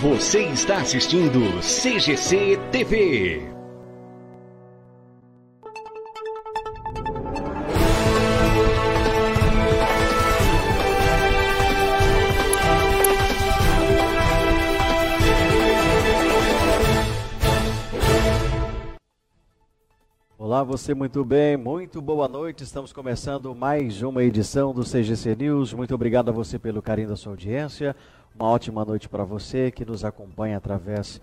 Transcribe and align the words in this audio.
Você 0.00 0.44
está 0.44 0.78
assistindo 0.78 1.60
CGC 1.60 2.58
TV. 2.72 3.50
Olá, 20.38 20.64
você 20.64 20.94
muito 20.94 21.24
bem, 21.24 21.56
muito 21.56 22.00
boa 22.00 22.26
noite. 22.26 22.64
Estamos 22.64 22.92
começando 22.92 23.54
mais 23.54 24.02
uma 24.02 24.24
edição 24.24 24.72
do 24.72 24.82
CGC 24.82 25.36
News. 25.36 25.72
Muito 25.74 25.94
obrigado 25.94 26.30
a 26.30 26.32
você 26.32 26.58
pelo 26.58 26.80
carinho 26.80 27.08
da 27.10 27.16
sua 27.16 27.34
audiência. 27.34 27.94
Uma 28.34 28.48
ótima 28.48 28.84
noite 28.84 29.08
para 29.08 29.24
você 29.24 29.70
que 29.70 29.84
nos 29.84 30.04
acompanha 30.04 30.56
através 30.56 31.20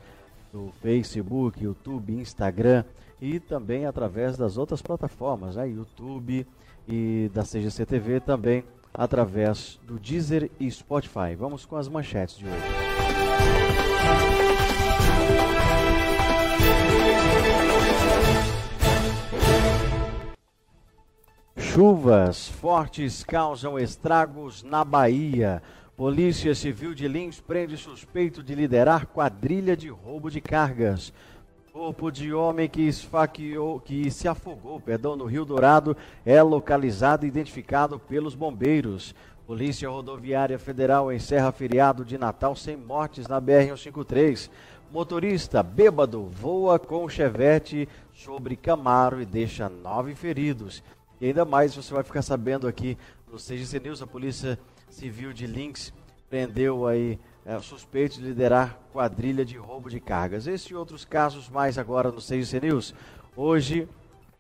do 0.52 0.72
Facebook, 0.82 1.64
YouTube, 1.64 2.14
Instagram 2.14 2.84
e 3.22 3.40
também 3.40 3.86
através 3.86 4.38
das 4.38 4.58
outras 4.58 4.82
plataformas, 4.82 5.56
né? 5.56 5.68
YouTube 5.68 6.46
e 6.88 7.30
da 7.34 7.44
CGC 7.44 7.86
TV 7.86 8.20
também 8.20 8.64
através 8.94 9.80
do 9.86 10.00
Deezer 10.00 10.50
e 10.60 10.70
Spotify. 10.70 11.36
Vamos 11.38 11.66
com 11.66 11.76
as 11.76 11.88
manchetes 11.88 12.38
de 12.38 12.46
hoje. 12.46 12.88
Chuvas 21.56 22.48
fortes 22.48 23.24
causam 23.24 23.78
estragos 23.78 24.64
na 24.64 24.84
Bahia. 24.84 25.62
Polícia 25.98 26.54
Civil 26.54 26.94
de 26.94 27.08
Lins 27.08 27.42
prende 27.42 27.76
suspeito 27.76 28.44
de 28.44 28.54
liderar 28.54 29.08
quadrilha 29.08 29.76
de 29.76 29.90
roubo 29.90 30.30
de 30.30 30.40
cargas. 30.40 31.12
Corpo 31.74 32.12
de 32.12 32.32
homem 32.32 32.70
que 32.70 32.84
esfaqueou, 32.84 33.80
que 33.80 34.12
se 34.12 34.28
afogou, 34.28 34.80
perdão, 34.80 35.16
no 35.16 35.26
Rio 35.26 35.44
Dourado 35.44 35.98
é 36.24 36.40
localizado 36.44 37.26
e 37.26 37.28
identificado 37.28 37.98
pelos 37.98 38.36
bombeiros. 38.36 39.16
Polícia 39.48 39.90
Rodoviária 39.90 40.60
Federal 40.60 41.12
encerra 41.12 41.52
feriado 41.52 42.06
de 42.06 42.16
Natal 42.16 42.56
sem 42.56 42.78
mortes 42.78 43.28
na 43.28 43.42
BR-153. 43.42 44.52
Motorista 44.92 45.64
bêbado 45.64 46.26
voa 46.28 46.78
com 46.78 47.10
chevette 47.10 47.90
sobre 48.14 48.56
Camaro 48.56 49.20
e 49.20 49.26
deixa 49.26 49.68
nove 49.68 50.14
feridos. 50.14 50.84
E 51.20 51.26
ainda 51.26 51.44
mais 51.44 51.74
você 51.76 51.92
vai 51.92 52.04
ficar 52.04 52.22
sabendo 52.22 52.68
aqui 52.68 52.96
no 53.32 53.40
CGC 53.40 53.80
News, 53.80 54.04
a 54.04 54.06
Polícia 54.06 54.60
Civil 54.90 55.34
de 55.34 55.46
Links 55.46 55.94
prendeu 56.30 56.88
aí 56.88 57.20
é, 57.46 57.60
suspeitos 57.60 58.18
de 58.18 58.24
liderar 58.24 58.78
quadrilha 58.92 59.46
de 59.46 59.58
roubo 59.58 59.90
de 59.90 60.00
cargas. 60.00 60.48
Esse 60.48 60.74
e 60.74 60.76
outros 60.76 61.06
casos 61.06 61.50
mais 61.50 61.78
agora 61.78 62.12
no 62.12 62.22
CGC 62.22 62.60
News. 62.62 62.94
Hoje 63.36 63.88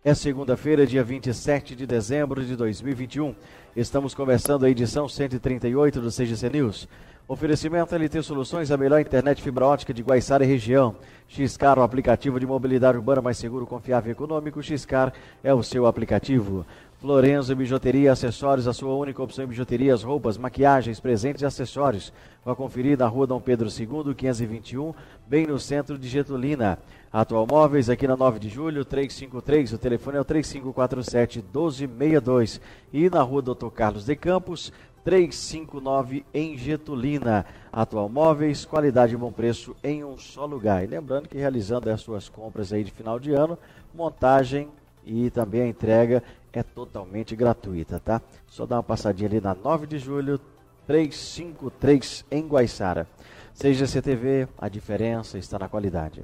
é 0.04 0.14
segunda-feira, 0.14 0.88
dia 0.88 1.04
27 1.04 1.76
de 1.76 1.86
dezembro 1.86 2.44
de 2.44 2.56
2021. 2.56 3.36
Estamos 3.76 4.14
começando 4.16 4.66
a 4.66 4.70
edição 4.70 5.08
138 5.08 6.02
do 6.02 6.10
CGC 6.10 6.50
News. 6.50 6.88
Oferecimento 7.30 7.94
LT 7.94 8.24
Soluções, 8.24 8.72
a 8.72 8.78
melhor 8.78 9.02
internet 9.02 9.42
fibra 9.42 9.66
ótica 9.66 9.94
de 9.94 10.02
Guaiçara 10.02 10.46
e 10.46 10.48
região. 10.48 10.96
Xcar, 11.28 11.78
o 11.78 11.82
aplicativo 11.82 12.40
de 12.40 12.48
mobilidade 12.48 12.98
urbana 12.98 13.22
mais 13.22 13.38
seguro, 13.38 13.68
confiável 13.68 14.10
e 14.10 14.14
econômico. 14.14 14.64
Xcar 14.64 15.12
é 15.44 15.54
o 15.54 15.62
seu 15.62 15.86
aplicativo. 15.86 16.66
Florenzo 17.00 17.56
Bijuteria 17.56 18.12
Acessórios, 18.12 18.68
a 18.68 18.74
sua 18.74 18.96
única 18.96 19.22
opção 19.22 19.46
em 19.46 19.48
bijuterias, 19.48 20.02
roupas, 20.02 20.36
maquiagens, 20.36 21.00
presentes 21.00 21.44
e 21.44 21.46
acessórios. 21.46 22.12
Vá 22.44 22.56
conferir 22.56 22.98
na 22.98 23.06
rua 23.06 23.28
Dom 23.28 23.40
Pedro 23.40 23.70
II, 23.70 24.16
521, 24.16 24.96
bem 25.28 25.46
no 25.46 25.60
centro 25.60 25.96
de 25.96 26.08
Getulina. 26.08 26.80
Atual 27.14 27.46
Móveis, 27.46 27.88
aqui 27.88 28.08
na 28.08 28.18
9 28.18 28.40
de 28.40 28.50
julho, 28.50 28.84
353, 28.84 29.74
o 29.74 29.78
telefone 29.78 30.18
é 30.18 30.22
o 30.22 30.26
3547 30.26 31.38
1262. 31.44 32.60
E 32.92 33.12
na 33.12 33.22
rua 33.22 33.44
Doutor 33.44 33.70
Carlos 33.70 34.04
de 34.04 34.16
Campos, 34.16 34.74
359 35.04 36.26
em 36.34 36.58
Getulina. 36.58 37.46
Atual 37.72 38.10
Móveis, 38.10 38.66
qualidade 38.66 39.14
e 39.14 39.18
bom 39.18 39.32
preço 39.32 39.76
em 39.84 40.04
um 40.04 40.18
só 40.18 40.48
lugar. 40.48 40.84
E 40.84 40.88
lembrando 40.88 41.30
que 41.30 41.38
realizando 41.38 41.92
as 41.92 42.02
suas 42.02 42.28
compras 42.28 42.74
aí 42.74 42.84
de 42.84 42.90
final 42.90 43.20
de 43.20 43.34
ano, 43.34 43.56
montagem 43.94 44.68
e 45.06 45.30
também 45.30 45.62
a 45.62 45.68
entrega 45.68 46.22
é 46.58 46.64
totalmente 46.64 47.36
gratuita, 47.36 48.00
tá? 48.00 48.22
Só 48.48 48.66
dá 48.66 48.78
uma 48.78 48.84
passadinha 48.84 49.30
ali 49.30 49.42
na 49.42 49.54
9 49.54 49.88
de 49.88 50.00
julho, 50.00 50.40
353 50.86 52.26
em 52.32 52.48
Guaiçara. 52.48 53.08
Seja 53.54 53.88
CTV, 53.88 54.48
a 54.58 54.70
diferença 54.70 55.38
está 55.38 55.58
na 55.58 55.68
qualidade. 55.68 56.24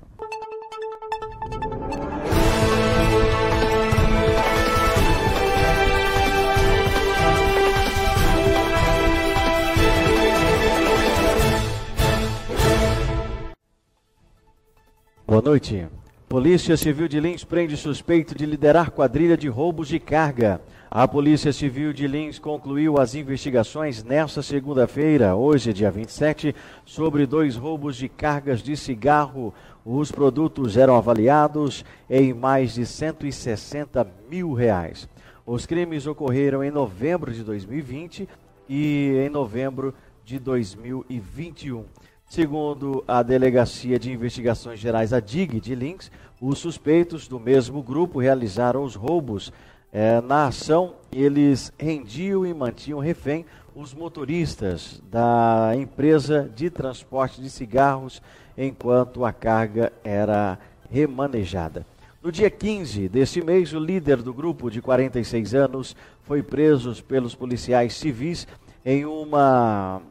Boa 15.25 15.41
noite. 15.41 15.87
Polícia 16.27 16.75
Civil 16.75 17.07
de 17.07 17.19
Lins 17.19 17.43
prende 17.43 17.77
suspeito 17.77 18.33
de 18.33 18.45
liderar 18.45 18.89
quadrilha 18.89 19.37
de 19.37 19.47
roubos 19.47 19.87
de 19.87 19.99
carga. 19.99 20.59
A 20.89 21.07
Polícia 21.07 21.53
Civil 21.53 21.93
de 21.93 22.07
Lins 22.07 22.39
concluiu 22.39 22.97
as 22.97 23.13
investigações 23.13 24.03
nesta 24.03 24.41
segunda-feira, 24.41 25.35
hoje, 25.35 25.73
dia 25.73 25.91
27, 25.91 26.55
sobre 26.85 27.27
dois 27.27 27.55
roubos 27.55 27.95
de 27.95 28.09
cargas 28.09 28.63
de 28.63 28.75
cigarro. 28.75 29.53
Os 29.85 30.11
produtos 30.11 30.75
eram 30.75 30.95
avaliados 30.95 31.85
em 32.09 32.33
mais 32.33 32.73
de 32.73 32.85
160 32.85 34.07
mil 34.27 34.53
reais. 34.53 35.07
Os 35.45 35.67
crimes 35.67 36.07
ocorreram 36.07 36.63
em 36.63 36.71
novembro 36.71 37.31
de 37.31 37.43
2020 37.43 38.27
e 38.67 39.23
em 39.23 39.29
novembro 39.29 39.93
de 40.25 40.39
2021. 40.39 41.85
Segundo 42.33 43.03
a 43.07 43.21
Delegacia 43.21 43.99
de 43.99 44.11
Investigações 44.11 44.79
Gerais, 44.79 45.13
a 45.13 45.19
DIG 45.19 45.59
de 45.59 45.75
Links, 45.75 46.09
os 46.41 46.57
suspeitos 46.57 47.27
do 47.27 47.39
mesmo 47.39 47.83
grupo 47.83 48.19
realizaram 48.19 48.83
os 48.83 48.95
roubos. 48.95 49.53
É, 49.91 50.19
na 50.19 50.47
ação, 50.47 50.95
eles 51.11 51.71
rendiam 51.77 52.43
e 52.43 52.51
mantinham 52.51 52.97
refém 52.97 53.45
os 53.75 53.93
motoristas 53.93 54.99
da 55.11 55.73
empresa 55.75 56.51
de 56.55 56.71
transporte 56.71 57.39
de 57.39 57.51
cigarros 57.51 58.19
enquanto 58.57 59.23
a 59.23 59.31
carga 59.31 59.93
era 60.03 60.57
remanejada. 60.89 61.85
No 62.19 62.31
dia 62.31 62.49
15 62.49 63.09
deste 63.09 63.43
mês, 63.43 63.73
o 63.73 63.79
líder 63.79 64.23
do 64.23 64.33
grupo, 64.33 64.71
de 64.71 64.81
46 64.81 65.53
anos, 65.53 65.95
foi 66.23 66.41
preso 66.41 66.95
pelos 67.03 67.35
policiais 67.35 67.93
civis 67.93 68.47
em 68.83 69.05
uma 69.05 70.01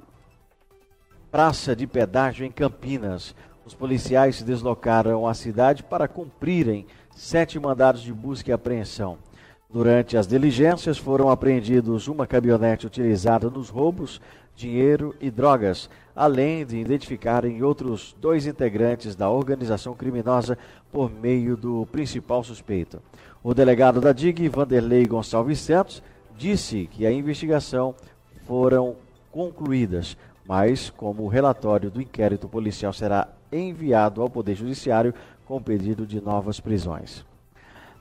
praça 1.32 1.75
de 1.75 1.87
pedágio 1.87 2.44
em 2.44 2.53
Campinas. 2.53 3.34
Os 3.65 3.72
policiais 3.75 4.37
se 4.37 4.44
deslocaram 4.44 5.26
à 5.26 5.32
cidade 5.32 5.82
para 5.82 6.06
cumprirem 6.06 6.84
sete 7.16 7.59
mandados 7.59 8.03
de 8.03 8.12
busca 8.12 8.50
e 8.50 8.53
apreensão. 8.53 9.16
Durante 9.71 10.19
as 10.19 10.26
diligências 10.26 10.98
foram 10.98 11.31
apreendidos 11.31 12.06
uma 12.06 12.26
caminhonete 12.26 12.87
utilizada 12.87 13.48
nos 13.48 13.71
roubos, 13.71 14.21
dinheiro 14.54 15.15
e 15.22 15.31
drogas, 15.31 15.88
além 16.15 16.66
de 16.66 16.76
identificarem 16.76 17.62
outros 17.62 18.15
dois 18.21 18.47
integrantes 18.47 19.16
da 19.16 19.31
organização 19.31 19.94
criminosa 19.94 20.59
por 20.92 21.10
meio 21.10 21.56
do 21.56 21.87
principal 21.87 22.44
suspeito. 22.44 23.00
O 23.42 23.54
delegado 23.54 24.03
da 24.03 24.12
DIG, 24.12 24.50
Vanderlei 24.50 25.06
Gonçalves 25.06 25.60
Santos, 25.60 26.03
disse 26.37 26.87
que 26.92 27.06
a 27.06 27.12
investigação 27.12 27.94
foram 28.47 28.97
concluídas 29.30 30.15
mas 30.47 30.91
como 30.91 31.22
o 31.22 31.28
relatório 31.28 31.91
do 31.91 32.00
inquérito 32.00 32.48
policial 32.48 32.92
será 32.92 33.28
enviado 33.53 34.22
ao 34.22 34.30
Poder 34.30 34.54
Judiciário 34.54 35.15
com 35.44 35.62
pedido 35.62 36.06
de 36.06 36.21
novas 36.21 36.59
prisões. 36.60 37.24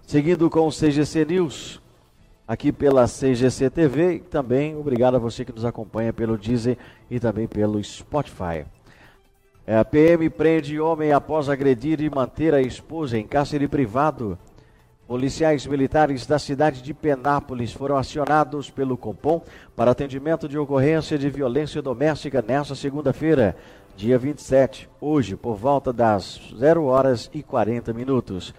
Seguindo 0.05 0.49
com 0.49 0.67
o 0.67 0.71
CGC 0.71 1.25
News, 1.25 1.81
aqui 2.47 2.71
pela 2.71 3.05
CGC 3.05 3.69
TV, 3.69 4.19
também 4.19 4.75
obrigado 4.75 5.15
a 5.15 5.19
você 5.19 5.45
que 5.45 5.53
nos 5.53 5.65
acompanha 5.65 6.11
pelo 6.11 6.37
Deezer 6.37 6.77
e 7.09 7.19
também 7.19 7.47
pelo 7.47 7.81
Spotify. 7.83 8.65
É, 9.65 9.83
PM 9.83 10.29
prende 10.29 10.79
homem 10.79 11.11
após 11.11 11.47
agredir 11.47 12.01
e 12.01 12.09
manter 12.09 12.53
a 12.53 12.61
esposa 12.61 13.17
em 13.17 13.25
cárcere 13.25 13.67
privado. 13.67 14.37
Policiais 15.11 15.67
militares 15.67 16.25
da 16.25 16.39
cidade 16.39 16.81
de 16.81 16.93
Penápolis 16.93 17.73
foram 17.73 17.97
acionados 17.97 18.69
pelo 18.69 18.95
Compom 18.95 19.41
para 19.75 19.91
atendimento 19.91 20.47
de 20.47 20.57
ocorrência 20.57 21.17
de 21.17 21.29
violência 21.29 21.81
doméstica 21.81 22.41
nesta 22.41 22.75
segunda-feira, 22.75 23.53
dia 23.97 24.17
27, 24.17 24.89
hoje, 25.01 25.35
por 25.35 25.57
volta 25.57 25.91
das 25.91 26.39
0 26.57 26.85
horas 26.85 27.29
e 27.33 27.43
40 27.43 27.91
minutos. 27.91 28.53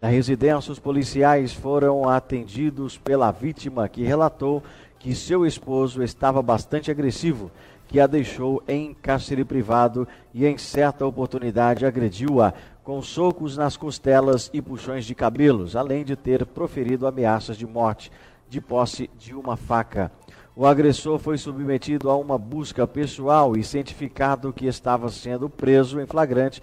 Na 0.00 0.08
residência, 0.08 0.72
os 0.72 0.78
policiais 0.78 1.52
foram 1.52 2.08
atendidos 2.08 2.96
pela 2.96 3.30
vítima 3.30 3.86
que 3.86 4.02
relatou 4.02 4.62
que 4.98 5.14
seu 5.14 5.44
esposo 5.44 6.02
estava 6.02 6.40
bastante 6.40 6.90
agressivo, 6.90 7.50
que 7.86 8.00
a 8.00 8.06
deixou 8.06 8.62
em 8.66 8.94
cárcere 8.94 9.44
privado 9.44 10.08
e 10.32 10.46
em 10.46 10.56
certa 10.56 11.04
oportunidade 11.04 11.84
agrediu-a 11.84 12.54
com 12.88 13.02
socos 13.02 13.54
nas 13.54 13.76
costelas 13.76 14.48
e 14.50 14.62
puxões 14.62 15.04
de 15.04 15.14
cabelos, 15.14 15.76
além 15.76 16.06
de 16.06 16.16
ter 16.16 16.46
proferido 16.46 17.06
ameaças 17.06 17.58
de 17.58 17.66
morte 17.66 18.10
de 18.48 18.62
posse 18.62 19.10
de 19.18 19.34
uma 19.34 19.58
faca. 19.58 20.10
O 20.56 20.64
agressor 20.64 21.18
foi 21.18 21.36
submetido 21.36 22.08
a 22.08 22.16
uma 22.16 22.38
busca 22.38 22.86
pessoal 22.86 23.54
e 23.58 23.62
cientificado 23.62 24.54
que 24.54 24.64
estava 24.64 25.10
sendo 25.10 25.50
preso 25.50 26.00
em 26.00 26.06
flagrante 26.06 26.62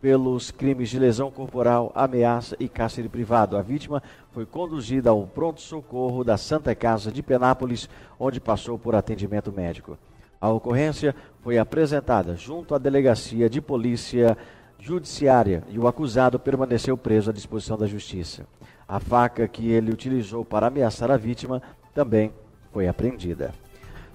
pelos 0.00 0.50
crimes 0.50 0.88
de 0.88 0.98
lesão 0.98 1.30
corporal, 1.30 1.92
ameaça 1.94 2.56
e 2.58 2.68
cárcere 2.68 3.08
privado. 3.08 3.56
A 3.56 3.62
vítima 3.62 4.02
foi 4.32 4.44
conduzida 4.44 5.10
ao 5.10 5.24
pronto-socorro 5.24 6.24
da 6.24 6.36
Santa 6.36 6.74
Casa 6.74 7.12
de 7.12 7.22
Penápolis, 7.22 7.88
onde 8.18 8.40
passou 8.40 8.76
por 8.76 8.96
atendimento 8.96 9.52
médico. 9.52 9.96
A 10.40 10.48
ocorrência 10.48 11.14
foi 11.42 11.58
apresentada 11.58 12.34
junto 12.34 12.74
à 12.74 12.78
delegacia 12.78 13.48
de 13.48 13.60
polícia 13.60 14.36
judiciária 14.80 15.62
e 15.68 15.78
o 15.78 15.86
acusado 15.86 16.38
permaneceu 16.38 16.96
preso 16.96 17.30
à 17.30 17.32
disposição 17.32 17.76
da 17.76 17.86
justiça. 17.86 18.46
A 18.88 18.98
faca 18.98 19.46
que 19.46 19.70
ele 19.70 19.92
utilizou 19.92 20.44
para 20.44 20.66
ameaçar 20.66 21.10
a 21.10 21.16
vítima 21.16 21.62
também 21.94 22.32
foi 22.72 22.88
apreendida. 22.88 23.52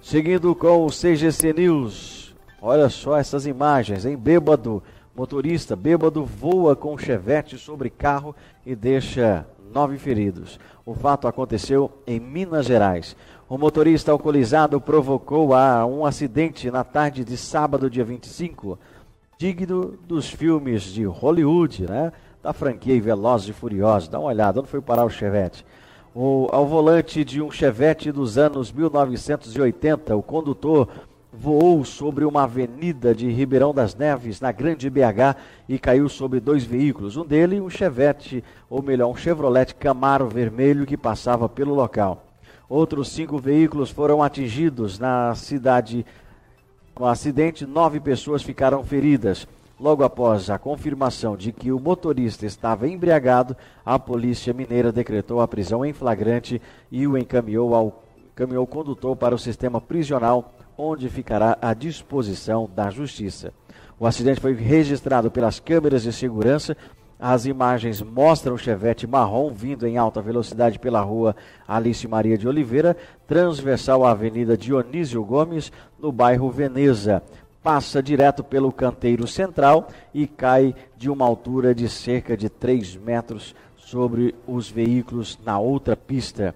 Seguindo 0.01 0.53
com 0.55 0.85
o 0.85 0.89
CGC 0.89 1.53
News, 1.53 2.35
olha 2.61 2.89
só 2.89 3.17
essas 3.17 3.45
imagens, 3.45 4.05
em 4.05 4.17
bêbado 4.17 4.83
Motorista 5.15 5.77
bêbado 5.77 6.25
voa 6.25 6.75
com 6.75 6.97
chevette 6.97 7.57
sobre 7.57 7.89
carro 7.89 8.35
e 8.65 8.75
deixa 8.75 9.47
nove 9.73 9.97
feridos. 9.97 10.59
O 10.85 10.93
fato 10.93 11.25
aconteceu 11.25 11.89
em 12.05 12.19
Minas 12.19 12.65
Gerais. 12.65 13.15
O 13.47 13.57
motorista 13.57 14.11
alcoolizado 14.11 14.81
provocou 14.81 15.51
um 15.89 16.05
acidente 16.05 16.69
na 16.69 16.83
tarde 16.83 17.23
de 17.23 17.37
sábado, 17.37 17.89
dia 17.89 18.03
25, 18.03 18.77
digno 19.37 19.97
dos 20.07 20.29
filmes 20.29 20.83
de 20.83 21.03
Hollywood, 21.05 21.85
né? 21.89 22.11
Da 22.41 22.53
franquia 22.53 23.01
Velozes 23.01 23.49
e 23.49 23.53
Furiosos. 23.53 24.07
Dá 24.07 24.19
uma 24.19 24.29
olhada, 24.29 24.59
onde 24.59 24.69
foi 24.69 24.81
parar 24.81 25.05
o 25.05 25.09
Chevette? 25.09 25.65
O, 26.13 26.47
ao 26.51 26.65
volante 26.65 27.25
de 27.25 27.41
um 27.41 27.51
Chevette 27.51 28.11
dos 28.11 28.37
anos 28.37 28.71
1980, 28.71 30.15
o 30.15 30.23
condutor 30.23 30.87
voou 31.33 31.83
sobre 31.83 32.23
uma 32.23 32.43
avenida 32.43 33.13
de 33.13 33.29
Ribeirão 33.29 33.73
das 33.73 33.93
Neves, 33.93 34.39
na 34.39 34.53
Grande 34.53 34.89
BH, 34.89 35.35
e 35.67 35.77
caiu 35.77 36.07
sobre 36.07 36.39
dois 36.39 36.63
veículos. 36.63 37.17
Um 37.17 37.25
deles, 37.25 37.59
um 37.59 37.69
Chevette, 37.69 38.41
ou 38.69 38.81
melhor, 38.81 39.09
um 39.09 39.15
Chevrolet 39.15 39.75
Camaro 39.75 40.29
vermelho 40.29 40.85
que 40.85 40.95
passava 40.95 41.49
pelo 41.49 41.73
local. 41.73 42.25
Outros 42.69 43.09
cinco 43.09 43.37
veículos 43.37 43.91
foram 43.91 44.23
atingidos 44.23 44.97
na 44.97 45.35
cidade. 45.35 46.05
No 46.97 47.07
acidente, 47.07 47.65
nove 47.65 47.99
pessoas 47.99 48.41
ficaram 48.41 48.81
feridas. 48.81 49.45
Logo 49.77 50.01
após 50.01 50.49
a 50.49 50.57
confirmação 50.57 51.35
de 51.35 51.51
que 51.51 51.69
o 51.69 51.79
motorista 51.79 52.45
estava 52.45 52.87
embriagado, 52.87 53.57
a 53.85 53.99
Polícia 53.99 54.53
Mineira 54.53 54.93
decretou 54.93 55.41
a 55.41 55.47
prisão 55.47 55.85
em 55.85 55.91
flagrante 55.91 56.61
e 56.89 57.05
o 57.05 57.17
encaminhou 57.17 57.75
ao 57.75 58.01
encaminhou 58.31 58.63
o 58.63 58.67
condutor 58.67 59.15
para 59.15 59.35
o 59.35 59.39
sistema 59.39 59.79
prisional 59.79 60.53
onde 60.77 61.09
ficará 61.09 61.57
à 61.61 61.73
disposição 61.73 62.69
da 62.73 62.89
Justiça. 62.89 63.53
O 63.99 64.05
acidente 64.05 64.41
foi 64.41 64.53
registrado 64.53 65.31
pelas 65.31 65.59
câmeras 65.59 66.03
de 66.03 66.11
segurança. 66.11 66.75
As 67.19 67.45
imagens 67.45 68.01
mostram 68.01 68.55
o 68.55 68.57
Chevette 68.57 69.07
marrom 69.07 69.49
vindo 69.49 69.87
em 69.87 69.97
alta 69.97 70.21
velocidade 70.21 70.77
pela 70.77 70.99
rua 70.99 71.35
Alice 71.65 72.05
Maria 72.07 72.37
de 72.37 72.47
Oliveira, 72.47 72.95
transversal 73.25 74.05
à 74.05 74.11
Avenida 74.11 74.57
Dionísio 74.57 75.23
Gomes, 75.23 75.71
no 75.97 76.11
bairro 76.11 76.51
Veneza. 76.51 77.23
Passa 77.63 78.03
direto 78.03 78.43
pelo 78.43 78.71
canteiro 78.71 79.25
central 79.25 79.87
e 80.13 80.27
cai 80.27 80.75
de 80.97 81.09
uma 81.09 81.25
altura 81.25 81.73
de 81.73 81.87
cerca 81.87 82.35
de 82.35 82.49
3 82.49 82.97
metros 82.97 83.55
sobre 83.77 84.35
os 84.45 84.69
veículos 84.69 85.39
na 85.43 85.57
outra 85.57 85.95
pista. 85.95 86.53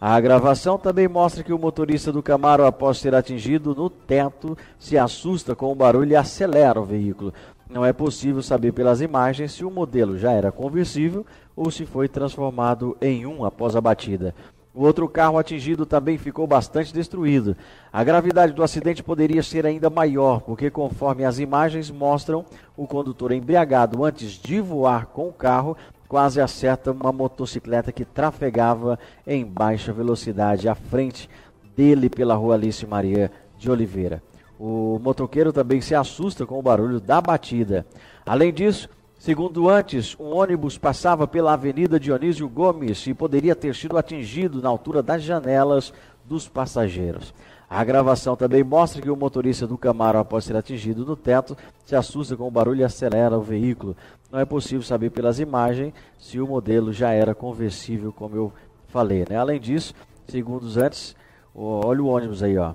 A 0.00 0.20
gravação 0.20 0.78
também 0.78 1.06
mostra 1.06 1.44
que 1.44 1.52
o 1.52 1.58
motorista 1.58 2.10
do 2.10 2.22
Camaro, 2.22 2.66
após 2.66 2.98
ser 2.98 3.14
atingido 3.14 3.72
no 3.72 3.88
teto, 3.88 4.58
se 4.76 4.98
assusta 4.98 5.54
com 5.54 5.70
o 5.70 5.76
barulho 5.76 6.10
e 6.10 6.16
acelera 6.16 6.80
o 6.80 6.84
veículo. 6.84 7.32
Não 7.72 7.86
é 7.86 7.92
possível 7.92 8.42
saber 8.42 8.72
pelas 8.72 9.00
imagens 9.00 9.52
se 9.52 9.64
o 9.64 9.70
modelo 9.70 10.18
já 10.18 10.30
era 10.30 10.52
conversível 10.52 11.24
ou 11.56 11.70
se 11.70 11.86
foi 11.86 12.06
transformado 12.06 12.94
em 13.00 13.24
um 13.24 13.46
após 13.46 13.74
a 13.74 13.80
batida. 13.80 14.34
O 14.74 14.84
outro 14.84 15.08
carro 15.08 15.38
atingido 15.38 15.86
também 15.86 16.18
ficou 16.18 16.46
bastante 16.46 16.92
destruído. 16.92 17.56
A 17.90 18.04
gravidade 18.04 18.52
do 18.52 18.62
acidente 18.62 19.02
poderia 19.02 19.42
ser 19.42 19.64
ainda 19.64 19.88
maior, 19.88 20.42
porque, 20.42 20.70
conforme 20.70 21.24
as 21.24 21.38
imagens 21.38 21.90
mostram, 21.90 22.44
o 22.76 22.86
condutor 22.86 23.32
embriagado 23.32 24.04
antes 24.04 24.32
de 24.32 24.60
voar 24.60 25.06
com 25.06 25.28
o 25.28 25.32
carro 25.32 25.74
quase 26.06 26.42
acerta 26.42 26.92
uma 26.92 27.10
motocicleta 27.10 27.90
que 27.90 28.04
trafegava 28.04 28.98
em 29.26 29.46
baixa 29.46 29.94
velocidade 29.94 30.68
à 30.68 30.74
frente 30.74 31.28
dele 31.74 32.10
pela 32.10 32.34
rua 32.34 32.54
Alice 32.54 32.86
Maria 32.86 33.32
de 33.56 33.70
Oliveira. 33.70 34.22
O 34.64 35.00
motoqueiro 35.02 35.52
também 35.52 35.80
se 35.80 35.92
assusta 35.92 36.46
com 36.46 36.56
o 36.56 36.62
barulho 36.62 37.00
da 37.00 37.20
batida. 37.20 37.84
Além 38.24 38.52
disso, 38.52 38.88
segundo 39.18 39.68
antes, 39.68 40.16
um 40.20 40.36
ônibus 40.36 40.78
passava 40.78 41.26
pela 41.26 41.54
Avenida 41.54 41.98
Dionísio 41.98 42.48
Gomes 42.48 43.04
e 43.08 43.12
poderia 43.12 43.56
ter 43.56 43.74
sido 43.74 43.98
atingido 43.98 44.62
na 44.62 44.68
altura 44.68 45.02
das 45.02 45.20
janelas 45.24 45.92
dos 46.24 46.46
passageiros. 46.46 47.34
A 47.68 47.82
gravação 47.82 48.36
também 48.36 48.62
mostra 48.62 49.02
que 49.02 49.10
o 49.10 49.16
motorista 49.16 49.66
do 49.66 49.76
Camaro, 49.76 50.20
após 50.20 50.44
ser 50.44 50.54
atingido 50.54 51.04
no 51.04 51.16
teto, 51.16 51.56
se 51.84 51.96
assusta 51.96 52.36
com 52.36 52.46
o 52.46 52.50
barulho 52.50 52.82
e 52.82 52.84
acelera 52.84 53.36
o 53.36 53.42
veículo. 53.42 53.96
Não 54.30 54.38
é 54.38 54.44
possível 54.44 54.84
saber 54.84 55.10
pelas 55.10 55.40
imagens 55.40 55.92
se 56.20 56.38
o 56.38 56.46
modelo 56.46 56.92
já 56.92 57.10
era 57.10 57.34
conversível, 57.34 58.12
como 58.12 58.36
eu 58.36 58.52
falei. 58.86 59.24
Né? 59.28 59.34
Além 59.34 59.58
disso, 59.58 59.92
segundos 60.28 60.76
antes, 60.76 61.16
olha 61.52 62.00
o 62.00 62.06
ônibus 62.06 62.44
aí, 62.44 62.56
ó. 62.56 62.74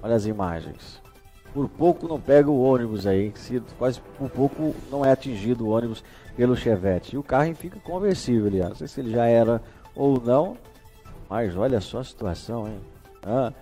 olha 0.00 0.14
as 0.14 0.24
imagens. 0.24 1.07
Por 1.54 1.68
pouco 1.68 2.06
não 2.06 2.20
pega 2.20 2.50
o 2.50 2.62
ônibus 2.62 3.06
aí, 3.06 3.32
se 3.34 3.60
quase 3.78 4.00
por 4.18 4.28
pouco 4.30 4.74
não 4.90 5.04
é 5.04 5.10
atingido 5.10 5.66
o 5.66 5.70
ônibus 5.70 6.04
pelo 6.36 6.56
Chevette. 6.56 7.16
E 7.16 7.18
o 7.18 7.22
carro 7.22 7.54
fica 7.54 7.80
conversível 7.80 8.46
ali, 8.46 8.60
ó. 8.60 8.68
não 8.68 8.76
sei 8.76 8.86
se 8.86 9.00
ele 9.00 9.10
já 9.10 9.26
era 9.26 9.60
ou 9.94 10.20
não, 10.20 10.56
mas 11.28 11.56
olha 11.56 11.80
só 11.80 11.98
a 11.98 12.04
situação, 12.04 12.68
hein? 12.68 12.78
Ah, 13.22 13.52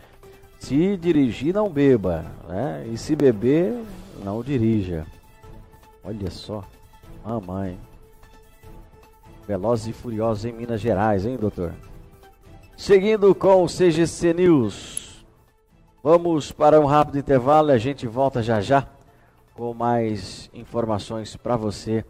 se 0.59 0.97
dirigir, 0.97 1.55
não 1.55 1.71
beba, 1.71 2.25
né? 2.49 2.87
E 2.93 2.99
se 2.99 3.17
beber, 3.17 3.75
não 4.23 4.43
dirija. 4.43 5.07
Olha 6.05 6.31
só, 6.31 6.65
mamãe. 7.25 7.79
Velozes 9.47 9.87
e 9.89 9.93
Furiosos 9.93 10.45
em 10.45 10.53
Minas 10.53 10.81
Gerais, 10.81 11.25
hein, 11.25 11.37
doutor? 11.41 11.73
Seguindo 12.77 13.35
com 13.35 13.63
o 13.63 13.67
CGC 13.67 14.35
News. 14.35 15.06
Vamos 16.09 16.53
para 16.53 16.81
um 16.81 16.85
rápido 16.85 17.19
intervalo 17.19 17.71
e 17.71 17.73
a 17.73 17.79
gente 17.79 18.07
volta 18.07 18.41
já 18.41 18.61
já 18.61 18.87
com 19.55 19.75
mais 19.75 20.49
informações 20.55 21.35
para 21.35 21.57
você 21.57 22.05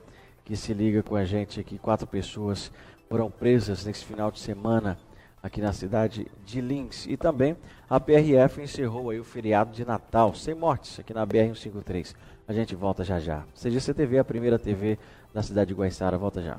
que 0.45 0.55
se 0.55 0.75
liga 0.75 1.03
com 1.03 1.17
a 1.17 1.25
gente 1.25 1.59
aqui. 1.59 1.79
Quatro 1.79 2.07
pessoas 2.07 2.71
foram 3.09 3.31
presas 3.31 3.87
nesse 3.87 4.05
final 4.05 4.31
de 4.31 4.39
semana 4.39 4.99
aqui 5.43 5.63
na 5.63 5.73
cidade 5.73 6.27
de 6.45 6.61
Lins. 6.61 7.07
E 7.07 7.17
também 7.17 7.57
a 7.89 7.99
PRF 7.99 8.61
encerrou 8.61 9.09
aí 9.09 9.19
o 9.19 9.25
feriado 9.25 9.73
de 9.73 9.83
Natal, 9.83 10.35
sem 10.35 10.55
mortes, 10.55 11.01
aqui 11.01 11.15
na 11.15 11.27
BR-153. 11.27 12.15
A 12.47 12.53
gente 12.53 12.75
volta 12.75 13.03
já 13.03 13.19
já. 13.19 13.45
CGC 13.55 13.95
TV, 13.95 14.19
a 14.19 14.25
primeira 14.25 14.59
TV 14.59 14.99
da 15.33 15.43
cidade 15.43 15.69
de 15.69 15.75
Guaiçara, 15.75 16.19
volta 16.19 16.43
já. 16.43 16.59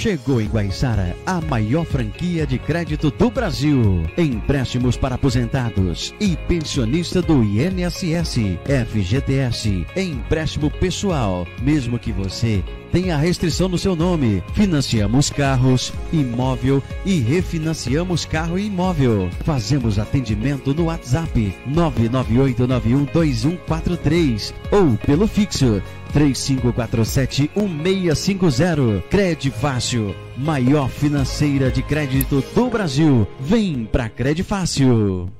Chegou 0.00 0.40
em 0.40 0.48
Guaiçara 0.48 1.14
a 1.26 1.42
maior 1.42 1.84
franquia 1.84 2.46
de 2.46 2.58
crédito 2.58 3.10
do 3.10 3.30
Brasil. 3.30 4.02
Empréstimos 4.16 4.96
para 4.96 5.16
aposentados 5.16 6.14
e 6.18 6.38
pensionista 6.48 7.20
do 7.20 7.44
INSS, 7.44 8.38
FGTS, 8.64 9.86
empréstimo 9.94 10.70
pessoal, 10.70 11.46
mesmo 11.60 11.98
que 11.98 12.12
você 12.12 12.64
tem 12.90 13.12
a 13.12 13.16
restrição 13.16 13.68
no 13.68 13.78
seu 13.78 13.94
nome. 13.94 14.42
Financiamos 14.54 15.30
carros, 15.30 15.92
imóvel 16.12 16.82
e 17.04 17.20
refinanciamos 17.20 18.24
carro 18.24 18.58
e 18.58 18.66
imóvel. 18.66 19.30
Fazemos 19.44 19.96
atendimento 19.98 20.74
no 20.74 20.86
WhatsApp 20.86 21.54
998912143 21.68 24.52
ou 24.72 24.96
pelo 24.96 25.28
fixo 25.28 25.80
3547-1650. 26.10 29.02
Crédito 29.08 29.56
Fácil, 29.56 30.14
maior 30.36 30.88
financeira 30.88 31.70
de 31.70 31.82
crédito 31.82 32.44
do 32.54 32.68
Brasil. 32.68 33.26
Vem 33.40 33.88
pra 33.90 34.08
Crédito 34.08 34.46
Fácil. 34.46 35.39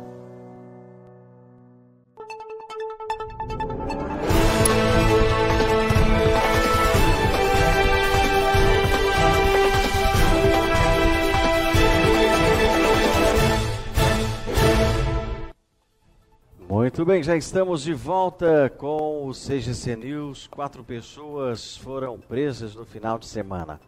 Muito 16.91 17.05
bem, 17.05 17.23
já 17.23 17.37
estamos 17.37 17.83
de 17.83 17.93
volta 17.93 18.69
com 18.77 19.25
o 19.25 19.31
CGC 19.31 19.95
News. 19.95 20.47
Quatro 20.47 20.83
pessoas 20.83 21.77
foram 21.77 22.19
presas 22.19 22.75
no 22.75 22.85
final 22.85 23.17
de 23.17 23.27
semana. 23.27 23.79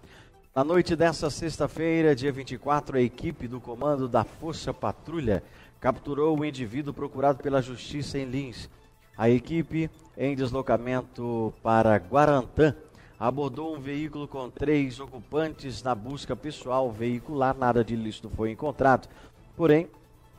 Na 0.55 0.63
noite 0.63 0.95
dessa 0.95 1.29
sexta-feira, 1.29 2.15
dia 2.15 2.31
24, 2.31 2.97
a 2.97 3.01
equipe 3.01 3.45
do 3.45 3.59
comando 3.59 4.07
da 4.07 4.23
Força 4.23 4.73
Patrulha 4.73 5.43
capturou 5.81 6.39
o 6.39 6.45
indivíduo 6.45 6.93
procurado 6.93 7.43
pela 7.43 7.61
Justiça 7.61 8.17
em 8.17 8.23
Lins. 8.23 8.69
A 9.17 9.29
equipe, 9.29 9.91
em 10.17 10.33
deslocamento 10.33 11.53
para 11.61 11.97
Guarantã, 11.97 12.73
abordou 13.19 13.75
um 13.75 13.81
veículo 13.81 14.29
com 14.29 14.49
três 14.49 15.01
ocupantes 15.01 15.83
na 15.83 15.93
busca 15.93 16.37
pessoal 16.37 16.89
veicular. 16.89 17.53
Nada 17.53 17.83
de 17.83 17.95
ilícito 17.95 18.29
foi 18.29 18.51
encontrado. 18.51 19.09
Porém, 19.57 19.89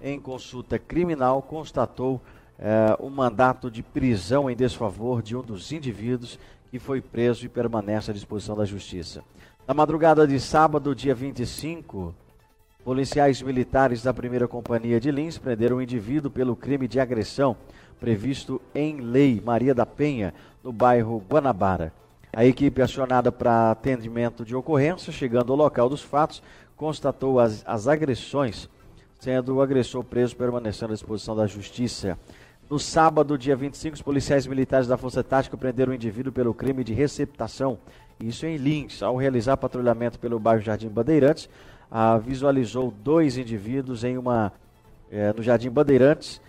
em 0.00 0.18
consulta 0.18 0.78
criminal, 0.78 1.42
constatou 1.42 2.22
é, 2.58 2.96
um 3.00 3.10
mandato 3.10 3.70
de 3.70 3.82
prisão 3.82 4.50
em 4.50 4.56
desfavor 4.56 5.22
de 5.22 5.36
um 5.36 5.42
dos 5.42 5.72
indivíduos 5.72 6.38
que 6.70 6.78
foi 6.78 7.00
preso 7.00 7.44
e 7.44 7.48
permanece 7.48 8.10
à 8.10 8.14
disposição 8.14 8.56
da 8.56 8.64
Justiça. 8.64 9.22
Na 9.66 9.74
madrugada 9.74 10.26
de 10.26 10.38
sábado, 10.40 10.94
dia 10.94 11.14
25, 11.14 12.14
policiais 12.84 13.40
militares 13.40 14.02
da 14.02 14.12
primeira 14.12 14.46
companhia 14.46 15.00
de 15.00 15.10
Lins 15.10 15.38
prenderam 15.38 15.76
um 15.76 15.82
indivíduo 15.82 16.30
pelo 16.30 16.54
crime 16.54 16.86
de 16.86 17.00
agressão 17.00 17.56
previsto 17.98 18.60
em 18.74 19.00
lei 19.00 19.40
Maria 19.42 19.74
da 19.74 19.86
Penha, 19.86 20.34
no 20.62 20.72
bairro 20.72 21.24
Guanabara. 21.26 21.92
A 22.32 22.44
equipe 22.44 22.82
acionada 22.82 23.30
para 23.30 23.70
atendimento 23.70 24.44
de 24.44 24.54
ocorrência, 24.54 25.12
chegando 25.12 25.52
ao 25.52 25.58
local 25.58 25.88
dos 25.88 26.02
fatos, 26.02 26.42
constatou 26.76 27.40
as, 27.40 27.62
as 27.66 27.86
agressões, 27.86 28.68
sendo 29.20 29.54
o 29.54 29.62
agressor 29.62 30.04
preso 30.04 30.36
permanecendo 30.36 30.92
à 30.92 30.94
disposição 30.94 31.34
da 31.34 31.46
Justiça. 31.46 32.18
No 32.70 32.78
sábado, 32.78 33.36
dia 33.36 33.54
25, 33.54 33.94
os 33.94 34.02
policiais 34.02 34.46
militares 34.46 34.86
da 34.86 34.96
Força 34.96 35.22
Tática 35.22 35.56
prenderam 35.56 35.92
um 35.92 35.94
indivíduo 35.94 36.32
pelo 36.32 36.54
crime 36.54 36.82
de 36.82 36.94
receptação. 36.94 37.78
Isso 38.18 38.46
em 38.46 38.56
Lins. 38.56 39.02
Ao 39.02 39.16
realizar 39.16 39.56
patrulhamento 39.58 40.18
pelo 40.18 40.38
bairro 40.38 40.62
Jardim 40.62 40.88
Bandeirantes, 40.88 41.48
ah, 41.90 42.16
visualizou 42.16 42.90
dois 43.02 43.36
indivíduos 43.36 44.02
em 44.02 44.16
uma 44.16 44.50
eh, 45.10 45.32
no 45.36 45.42
Jardim 45.42 45.68
Bandeirantes, 45.68 46.40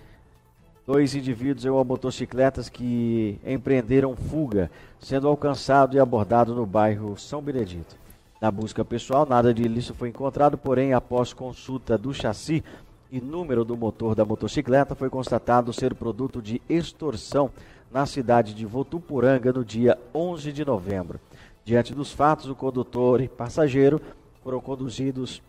dois 0.88 1.13
indivíduos 1.15 1.65
em 1.65 1.69
uma 1.69 1.84
motocicletas 1.84 2.69
que 2.69 3.38
empreenderam 3.45 4.15
fuga, 4.15 4.72
sendo 5.00 5.27
alcançado 5.27 5.98
e 5.98 6.00
abordado 6.00 6.55
no 6.55 6.65
bairro 6.65 7.17
São 7.17 7.41
Benedito. 7.41 7.98
Na 8.39 8.50
busca 8.50 8.86
pessoal, 8.86 9.25
nada 9.25 9.53
de 9.53 9.63
ilícito 9.63 9.93
foi 9.93 10.10
encontrado, 10.10 10.57
porém, 10.57 10.93
após 10.93 11.34
consulta 11.34 11.98
do 11.98 12.13
chassi, 12.13 12.63
e 13.12 13.21
número 13.21 13.63
do 13.63 13.77
motor 13.77 14.15
da 14.15 14.25
motocicleta 14.25 14.95
foi 14.95 15.09
constatado 15.09 15.71
ser 15.71 15.93
produto 15.95 16.41
de 16.41 16.62
extorsão 16.67 17.51
na 17.91 18.05
cidade 18.05 18.53
de 18.53 18.65
Votuporanga 18.65 19.53
no 19.53 19.63
dia 19.63 19.97
11 20.13 20.51
de 20.51 20.65
novembro. 20.65 21.19
Diante 21.63 21.93
dos 21.93 22.12
fatos, 22.12 22.50
o 22.50 22.55
condutor 22.55 23.21
e 23.21 23.27
passageiro 23.27 24.01
foram 24.43 24.59
conduzidos 24.59 25.41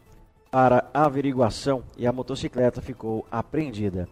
para 0.51 0.89
averiguação 0.95 1.83
e 1.99 2.07
a 2.07 2.13
motocicleta 2.13 2.81
ficou 2.81 3.27
apreendida. 3.31 4.09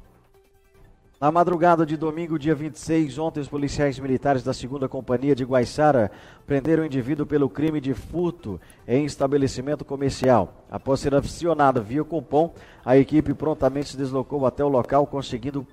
Na 1.21 1.31
madrugada 1.31 1.87
de 1.87 1.97
domingo, 1.97 2.37
dia 2.39 2.57
26, 2.57 3.19
ontem, 3.19 3.39
os 3.39 3.49
policiais 3.49 4.01
militares 4.01 4.43
da 4.43 4.51
2 4.51 4.91
Companhia 4.91 5.35
de 5.35 5.45
Guaiçara 5.45 6.11
prenderam 6.45 6.83
o 6.83 6.87
indivíduo 6.87 7.25
pelo 7.25 7.49
crime 7.49 7.81
de 7.81 7.95
furto 7.95 8.61
em 8.87 9.05
estabelecimento 9.05 9.85
comercial. 9.85 10.65
Após 10.69 10.99
ser 10.99 11.15
acionado 11.15 11.81
via 11.81 12.03
Compom, 12.03 12.53
a 12.85 12.99
equipe 12.99 13.33
prontamente 13.33 13.91
se 13.91 13.97
deslocou 13.97 14.45
até 14.45 14.65
o 14.65 14.69
local, 14.69 15.07
conseguindo 15.07 15.65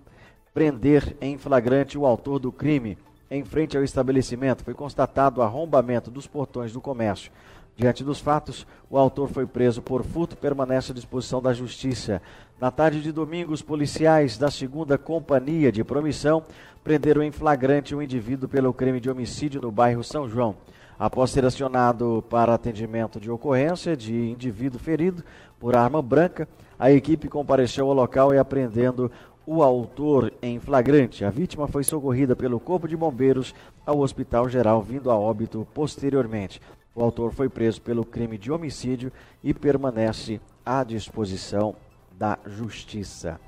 prender 0.53 1.17
em 1.19 1.39
flagrante 1.39 1.97
o 1.97 2.05
autor 2.05 2.37
do 2.37 2.51
crime. 2.51 2.95
Em 3.29 3.43
frente 3.43 3.75
ao 3.75 3.83
estabelecimento, 3.83 4.63
foi 4.63 4.75
constatado 4.75 5.41
arrombamento 5.41 6.11
dos 6.11 6.27
portões 6.27 6.71
do 6.71 6.79
comércio. 6.79 7.31
Diante 7.75 8.03
dos 8.03 8.19
fatos, 8.19 8.67
o 8.89 8.97
autor 8.97 9.29
foi 9.29 9.45
preso 9.45 9.81
por 9.81 10.03
furto 10.03 10.35
e 10.35 10.37
permanece 10.37 10.91
à 10.91 10.95
disposição 10.95 11.41
da 11.41 11.53
Justiça. 11.53 12.21
Na 12.59 12.69
tarde 12.69 13.01
de 13.01 13.11
domingo, 13.11 13.53
os 13.53 13.61
policiais 13.61 14.37
da 14.37 14.51
segunda 14.51 14.97
companhia 14.97 15.71
de 15.71 15.83
promissão 15.83 16.43
prenderam 16.83 17.23
em 17.23 17.31
flagrante 17.31 17.95
um 17.95 18.01
indivíduo 18.01 18.49
pelo 18.49 18.73
crime 18.73 18.99
de 18.99 19.09
homicídio 19.09 19.61
no 19.61 19.71
bairro 19.71 20.03
São 20.03 20.27
João. 20.29 20.55
Após 20.99 21.31
ser 21.31 21.43
acionado 21.43 22.23
para 22.29 22.53
atendimento 22.53 23.19
de 23.19 23.31
ocorrência 23.31 23.97
de 23.97 24.13
indivíduo 24.29 24.79
ferido 24.79 25.23
por 25.59 25.75
arma 25.75 25.99
branca, 25.99 26.47
a 26.77 26.91
equipe 26.91 27.27
compareceu 27.27 27.87
ao 27.87 27.93
local 27.93 28.33
e 28.33 28.37
apreendendo 28.37 29.11
o 29.43 29.63
autor 29.63 30.31
em 30.41 30.59
flagrante. 30.59 31.25
A 31.25 31.31
vítima 31.31 31.67
foi 31.67 31.83
socorrida 31.83 32.35
pelo 32.35 32.59
Corpo 32.59 32.87
de 32.87 32.95
Bombeiros 32.95 33.55
ao 33.83 33.99
Hospital 33.99 34.47
Geral, 34.47 34.81
vindo 34.83 35.09
a 35.09 35.17
óbito 35.17 35.67
posteriormente. 35.73 36.61
O 36.93 37.03
autor 37.03 37.31
foi 37.31 37.47
preso 37.47 37.81
pelo 37.81 38.03
crime 38.03 38.37
de 38.37 38.51
homicídio 38.51 39.11
e 39.43 39.53
permanece 39.53 40.41
à 40.65 40.83
disposição 40.83 41.75
da 42.11 42.37
Justiça. 42.45 43.39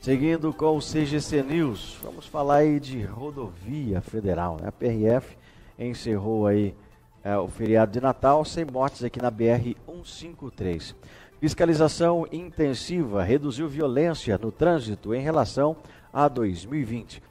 Seguindo 0.00 0.52
com 0.52 0.76
o 0.76 0.80
CGC 0.80 1.42
News, 1.42 1.96
vamos 2.02 2.26
falar 2.26 2.56
aí 2.56 2.80
de 2.80 3.02
rodovia 3.02 4.00
federal. 4.00 4.56
Né? 4.60 4.68
A 4.68 4.72
PRF 4.72 5.36
encerrou 5.78 6.46
aí 6.46 6.74
é, 7.22 7.36
o 7.36 7.46
feriado 7.46 7.92
de 7.92 8.00
Natal 8.00 8.44
sem 8.44 8.64
mortes 8.64 9.04
aqui 9.04 9.20
na 9.20 9.30
BR 9.30 9.76
153. 9.86 10.96
Fiscalização 11.40 12.26
intensiva 12.32 13.22
reduziu 13.22 13.68
violência 13.68 14.38
no 14.38 14.50
trânsito 14.50 15.14
em 15.14 15.20
relação 15.20 15.76
a 16.12 16.26
2020. 16.26 17.22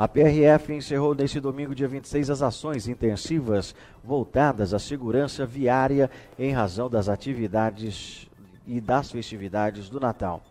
A 0.00 0.08
PRF 0.08 0.72
encerrou 0.72 1.14
neste 1.14 1.38
domingo, 1.38 1.74
dia 1.74 1.86
26, 1.86 2.30
as 2.30 2.40
ações 2.40 2.88
intensivas 2.88 3.74
voltadas 4.02 4.72
à 4.72 4.78
segurança 4.78 5.44
viária 5.44 6.10
em 6.38 6.52
razão 6.52 6.88
das 6.88 7.06
atividades 7.06 8.26
e 8.66 8.80
das 8.80 9.10
festividades 9.10 9.90
do 9.90 10.00
Natal. 10.00 10.42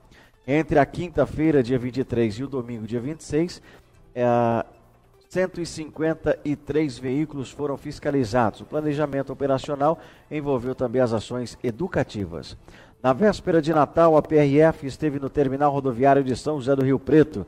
Entre 0.48 0.78
a 0.78 0.86
quinta-feira, 0.86 1.64
dia 1.64 1.80
23, 1.80 2.36
e 2.36 2.44
o 2.44 2.48
domingo, 2.48 2.86
dia 2.86 3.00
26, 3.00 3.60
é, 4.14 4.66
153 5.28 7.00
veículos 7.00 7.50
foram 7.50 7.76
fiscalizados. 7.76 8.62
O 8.62 8.66
planejamento 8.66 9.34
operacional 9.34 9.98
envolveu 10.30 10.76
também 10.76 11.02
as 11.02 11.12
ações 11.12 11.58
educativas. 11.64 12.56
Na 13.02 13.14
véspera 13.14 13.62
de 13.62 13.74
Natal, 13.74 14.16
a 14.18 14.22
PRF 14.22 14.86
esteve 14.86 15.20
no 15.20 15.30
terminal 15.30 15.72
rodoviário 15.72 16.24
de 16.24 16.36
São 16.36 16.58
José 16.58 16.76
do 16.76 16.84
Rio 16.84 17.00
Preto 17.00 17.48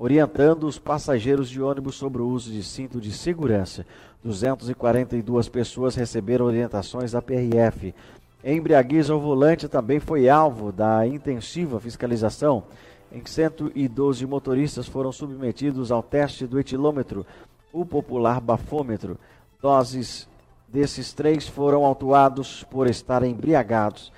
orientando 0.00 0.64
os 0.64 0.78
passageiros 0.78 1.50
de 1.50 1.60
ônibus 1.60 1.94
sobre 1.94 2.22
o 2.22 2.26
uso 2.26 2.50
de 2.50 2.62
cinto 2.62 2.98
de 2.98 3.12
segurança. 3.12 3.84
242 4.24 5.46
pessoas 5.50 5.94
receberam 5.94 6.46
orientações 6.46 7.12
da 7.12 7.20
PRF. 7.20 7.94
Embriaguez 8.42 9.10
ao 9.10 9.20
volante 9.20 9.68
também 9.68 10.00
foi 10.00 10.26
alvo 10.26 10.72
da 10.72 11.06
intensiva 11.06 11.78
fiscalização. 11.78 12.62
Em 13.12 13.22
112 13.22 14.24
motoristas 14.24 14.86
foram 14.86 15.12
submetidos 15.12 15.92
ao 15.92 16.02
teste 16.02 16.46
do 16.46 16.58
etilômetro, 16.58 17.26
o 17.70 17.84
popular 17.84 18.40
bafômetro. 18.40 19.18
Doses 19.60 20.26
desses 20.66 21.12
três 21.12 21.46
foram 21.46 21.84
autuados 21.84 22.64
por 22.70 22.88
estarem 22.88 23.32
embriagados. 23.32 24.10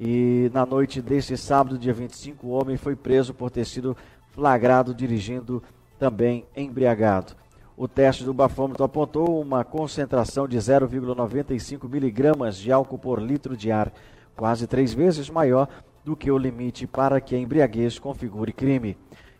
E 0.00 0.50
na 0.54 0.64
noite 0.64 1.02
desse 1.02 1.36
sábado, 1.36 1.76
dia 1.76 1.92
25, 1.92 2.46
o 2.46 2.50
homem 2.50 2.78
foi 2.78 2.96
preso 2.96 3.34
por 3.34 3.50
ter 3.50 3.66
sido 3.66 3.94
flagrado 4.32 4.94
dirigindo 4.94 5.62
também 5.98 6.44
embriagado. 6.56 7.34
O 7.76 7.86
teste 7.86 8.24
do 8.24 8.34
bafômetro 8.34 8.84
apontou 8.84 9.40
uma 9.40 9.64
concentração 9.64 10.46
de 10.46 10.58
0,95 10.58 11.88
miligramas 11.88 12.56
de 12.56 12.70
álcool 12.70 12.98
por 12.98 13.20
litro 13.20 13.56
de 13.56 13.70
ar, 13.70 13.92
quase 14.36 14.66
três 14.66 14.92
vezes 14.92 15.30
maior 15.30 15.68
do 16.04 16.16
que 16.16 16.30
o 16.30 16.38
limite 16.38 16.86
para 16.86 17.20
que 17.20 17.34
a 17.34 17.38
embriaguez 17.38 17.98
configure 17.98 18.52
crime. 18.52 18.96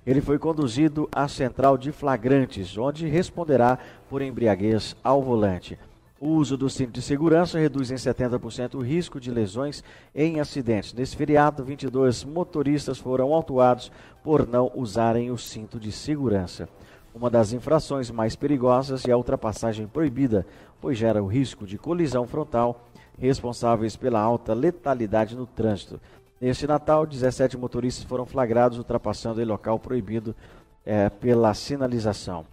Ele 0.07 0.21
foi 0.21 0.39
conduzido 0.39 1.09
à 1.13 1.29
central 1.29 1.77
de 1.79 1.93
flagrantes, 1.93 2.77
onde 2.77 3.07
responderá 3.07 3.79
por 4.09 4.23
embriaguez 4.23 4.97
ao 5.03 5.23
volante. 5.23 5.79
O 6.25 6.37
uso 6.37 6.57
do 6.57 6.71
cinto 6.71 6.93
de 6.93 7.03
segurança 7.03 7.59
reduz 7.59 7.91
em 7.91 7.97
70% 7.97 8.77
o 8.77 8.81
risco 8.81 9.19
de 9.19 9.29
lesões 9.29 9.83
em 10.15 10.39
acidentes. 10.39 10.95
Nesse 10.95 11.17
feriado, 11.17 11.65
22 11.65 12.23
motoristas 12.23 12.97
foram 12.97 13.35
autuados 13.35 13.91
por 14.23 14.47
não 14.47 14.71
usarem 14.73 15.33
o 15.33 15.37
cinto 15.37 15.81
de 15.81 15.91
segurança. 15.91 16.69
Uma 17.13 17.29
das 17.29 17.53
infrações 17.53 18.09
mais 18.09 18.37
perigosas 18.37 19.05
é 19.05 19.11
a 19.11 19.17
ultrapassagem 19.17 19.89
proibida, 19.89 20.47
pois 20.81 20.97
gera 20.97 21.21
o 21.21 21.27
risco 21.27 21.67
de 21.67 21.77
colisão 21.77 22.25
frontal, 22.25 22.87
responsáveis 23.19 23.97
pela 23.97 24.21
alta 24.21 24.55
letalidade 24.55 25.35
no 25.35 25.45
trânsito. 25.45 26.01
Neste 26.41 26.69
Natal, 26.69 27.05
17 27.05 27.57
motoristas 27.57 28.05
foram 28.05 28.25
flagrados 28.27 28.79
ultrapassando 28.79 29.43
em 29.43 29.45
local 29.45 29.77
proibido 29.77 30.37
é, 30.87 31.11
pela 31.11 31.53
sinalização. 31.53 32.47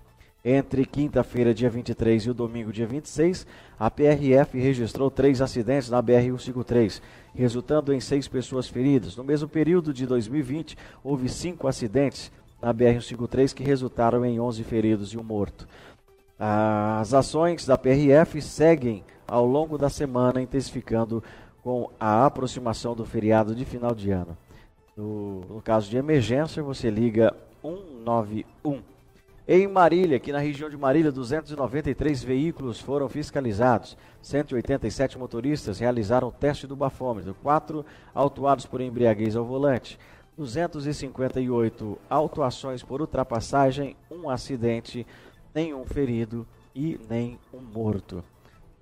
Entre 0.51 0.83
quinta-feira, 0.83 1.53
dia 1.53 1.69
23 1.69 2.23
e 2.23 2.31
o 2.31 2.33
domingo, 2.33 2.73
dia 2.73 2.87
26, 2.87 3.45
a 3.79 3.91
PRF 3.91 4.57
registrou 4.57 5.11
três 5.11 5.43
acidentes 5.43 5.91
na 5.91 6.01
BR-153, 6.01 7.03
resultando 7.35 7.93
em 7.93 7.99
seis 7.99 8.27
pessoas 8.27 8.67
feridas. 8.67 9.15
No 9.15 9.23
mesmo 9.23 9.47
período 9.47 9.93
de 9.93 10.07
2020, 10.07 10.75
houve 11.03 11.29
cinco 11.29 11.67
acidentes 11.67 12.31
na 12.59 12.73
BR-153 12.73 13.53
que 13.53 13.61
resultaram 13.61 14.25
em 14.25 14.39
11 14.39 14.63
feridos 14.63 15.13
e 15.13 15.19
um 15.19 15.23
morto. 15.23 15.67
As 16.39 17.13
ações 17.13 17.63
da 17.67 17.77
PRF 17.77 18.41
seguem 18.41 19.03
ao 19.27 19.45
longo 19.45 19.77
da 19.77 19.87
semana, 19.87 20.41
intensificando 20.41 21.23
com 21.61 21.91
a 21.99 22.25
aproximação 22.25 22.95
do 22.95 23.05
feriado 23.05 23.53
de 23.53 23.65
final 23.65 23.93
de 23.93 24.09
ano. 24.09 24.35
No, 24.97 25.41
no 25.41 25.61
caso 25.61 25.91
de 25.91 25.97
emergência, 25.97 26.63
você 26.63 26.89
liga 26.89 27.35
191 27.61 28.81
em 29.51 29.67
Marília, 29.67 30.17
aqui 30.17 30.31
na 30.31 30.37
região 30.37 30.69
de 30.69 30.77
Marília, 30.77 31.11
293 31.11 32.23
veículos 32.23 32.79
foram 32.79 33.09
fiscalizados. 33.09 33.97
187 34.21 35.17
motoristas 35.17 35.79
realizaram 35.79 36.27
o 36.27 36.31
teste 36.31 36.67
do 36.67 36.75
bafômetro. 36.75 37.33
Quatro 37.41 37.83
autuados 38.13 38.67
por 38.67 38.79
embriaguez 38.79 39.35
ao 39.35 39.43
volante. 39.43 39.97
258 40.37 41.97
autuações 42.07 42.83
por 42.83 43.01
ultrapassagem, 43.01 43.95
um 44.11 44.29
acidente, 44.29 45.03
nenhum 45.51 45.83
ferido 45.83 46.45
e 46.75 46.99
nem 47.09 47.39
um 47.51 47.59
morto. 47.59 48.23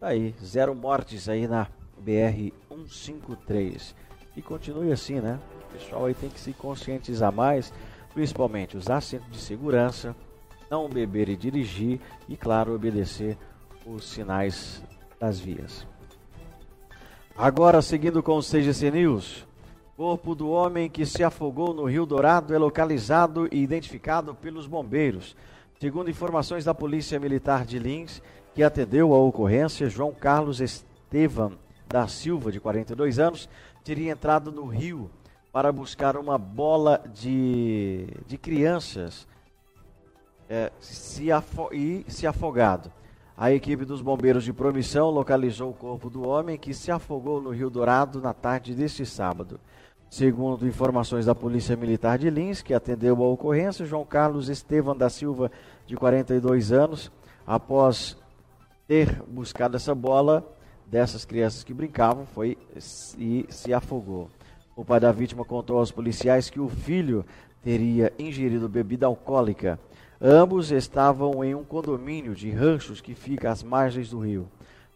Tá 0.02 0.08
aí, 0.08 0.36
zero 0.44 0.76
mortes 0.76 1.30
aí 1.30 1.48
na 1.48 1.70
BR 1.98 2.52
153. 2.68 3.96
E 4.36 4.42
continue 4.42 4.92
assim, 4.92 5.22
né? 5.22 5.40
O 5.62 5.74
pessoal 5.80 6.08
aí 6.08 6.14
tem 6.14 6.30
que 6.30 6.42
se 6.42 6.52
conscientizar 6.52 7.32
mais, 7.32 7.72
principalmente 8.14 8.76
usar 8.76 9.00
cinto 9.00 9.30
de 9.32 9.38
segurança, 9.38 10.14
não 10.70 10.90
beber 10.90 11.30
e 11.30 11.36
dirigir 11.36 12.00
e, 12.28 12.36
claro, 12.36 12.76
obedecer 12.76 13.38
os 13.86 14.06
sinais 14.06 14.84
das 15.20 15.40
vias. 15.40 15.88
Agora, 17.38 17.82
seguindo 17.82 18.24
com 18.24 18.38
o 18.38 18.42
CGC 18.42 18.92
News, 18.92 19.46
corpo 19.96 20.36
do 20.36 20.50
homem 20.50 20.90
que 20.90 21.06
se 21.06 21.24
afogou 21.24 21.74
no 21.74 21.86
Rio 21.86 22.06
Dourado 22.06 22.54
é 22.54 22.58
localizado 22.58 23.48
e 23.52 23.62
identificado 23.62 24.34
pelos 24.36 24.68
bombeiros. 24.68 25.36
Segundo 25.80 26.10
informações 26.10 26.66
da 26.66 26.74
Polícia 26.74 27.20
Militar 27.20 27.66
de 27.66 27.78
Lins, 27.78 28.22
que 28.54 28.64
atendeu 28.64 29.14
a 29.14 29.20
ocorrência, 29.20 29.90
João 29.90 30.12
Carlos 30.12 30.60
Estevam 30.60 31.54
da 31.88 32.08
Silva, 32.08 32.52
de 32.52 32.60
42 32.60 33.20
anos, 33.20 33.48
teria 33.84 34.12
entrado 34.12 34.52
no 34.52 34.66
rio 34.66 35.10
para 35.52 35.72
buscar 35.72 36.18
uma 36.18 36.38
bola 36.38 37.02
de, 37.14 38.08
de 38.26 38.38
crianças 38.38 39.28
é, 40.50 40.72
se 40.80 41.28
e 41.74 42.06
se 42.08 42.28
afogado. 42.28 42.92
A 43.36 43.52
equipe 43.52 43.86
dos 43.86 44.02
bombeiros 44.02 44.44
de 44.44 44.52
Promissão 44.52 45.10
localizou 45.10 45.70
o 45.70 45.74
corpo 45.74 46.10
do 46.10 46.28
homem 46.28 46.58
que 46.58 46.74
se 46.74 46.90
afogou 46.90 47.40
no 47.40 47.52
Rio 47.52 47.70
Dourado 47.70 48.20
na 48.20 48.34
tarde 48.34 48.74
deste 48.74 49.06
sábado. 49.06 49.60
Segundo 50.10 50.68
informações 50.68 51.26
da 51.26 51.36
Polícia 51.36 51.76
Militar 51.76 52.18
de 52.18 52.30
Lins, 52.30 52.62
que 52.62 52.74
atendeu 52.74 53.22
a 53.22 53.28
ocorrência, 53.28 53.86
João 53.86 54.06
Carlos 54.06 54.50
Estevam 54.50 54.96
da 54.96 55.10
Silva, 55.10 55.52
de 55.86 55.96
42 55.96 56.72
anos, 56.72 57.12
após 57.46 58.18
ter 58.88 59.22
buscado 59.28 59.76
essa 59.76 59.94
bola 59.94 60.44
dessas 60.88 61.26
crianças 61.26 61.64
que 61.64 61.74
brincavam, 61.74 62.26
foi 62.26 62.58
e 63.18 63.46
se 63.50 63.74
afogou. 63.74 64.30
O 64.76 64.86
pai 64.86 65.00
da 65.00 65.12
vítima 65.12 65.44
contou 65.44 65.78
aos 65.78 65.92
policiais 65.92 66.50
que 66.50 66.60
o 66.60 66.70
filho 66.70 67.26
teria 67.62 68.14
ingerido 68.18 68.70
bebida 68.70 69.06
alcoólica 69.06 69.78
Ambos 70.20 70.72
estavam 70.72 71.44
em 71.44 71.54
um 71.54 71.64
condomínio 71.64 72.34
de 72.34 72.50
ranchos 72.50 73.00
que 73.00 73.14
fica 73.14 73.52
às 73.52 73.62
margens 73.62 74.10
do 74.10 74.20
rio. 74.20 74.48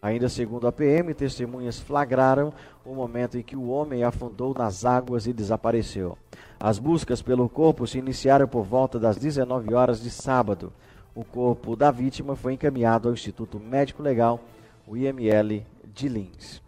Ainda 0.01 0.27
segundo 0.27 0.65
a 0.65 0.71
PM, 0.71 1.13
testemunhas 1.13 1.79
flagraram 1.79 2.51
o 2.83 2.95
momento 2.95 3.37
em 3.37 3.43
que 3.43 3.55
o 3.55 3.67
homem 3.67 4.03
afundou 4.03 4.51
nas 4.57 4.83
águas 4.83 5.27
e 5.27 5.33
desapareceu. 5.33 6.17
As 6.59 6.79
buscas 6.79 7.21
pelo 7.21 7.47
corpo 7.47 7.85
se 7.85 7.99
iniciaram 7.99 8.47
por 8.47 8.63
volta 8.63 8.99
das 8.99 9.15
19 9.17 9.75
horas 9.75 10.01
de 10.01 10.09
sábado. 10.09 10.73
O 11.13 11.23
corpo 11.23 11.75
da 11.75 11.91
vítima 11.91 12.35
foi 12.35 12.53
encaminhado 12.53 13.07
ao 13.07 13.13
Instituto 13.13 13.59
Médico 13.59 14.01
Legal, 14.01 14.39
o 14.87 14.97
IML 14.97 15.63
de 15.85 16.09
Lins. 16.09 16.63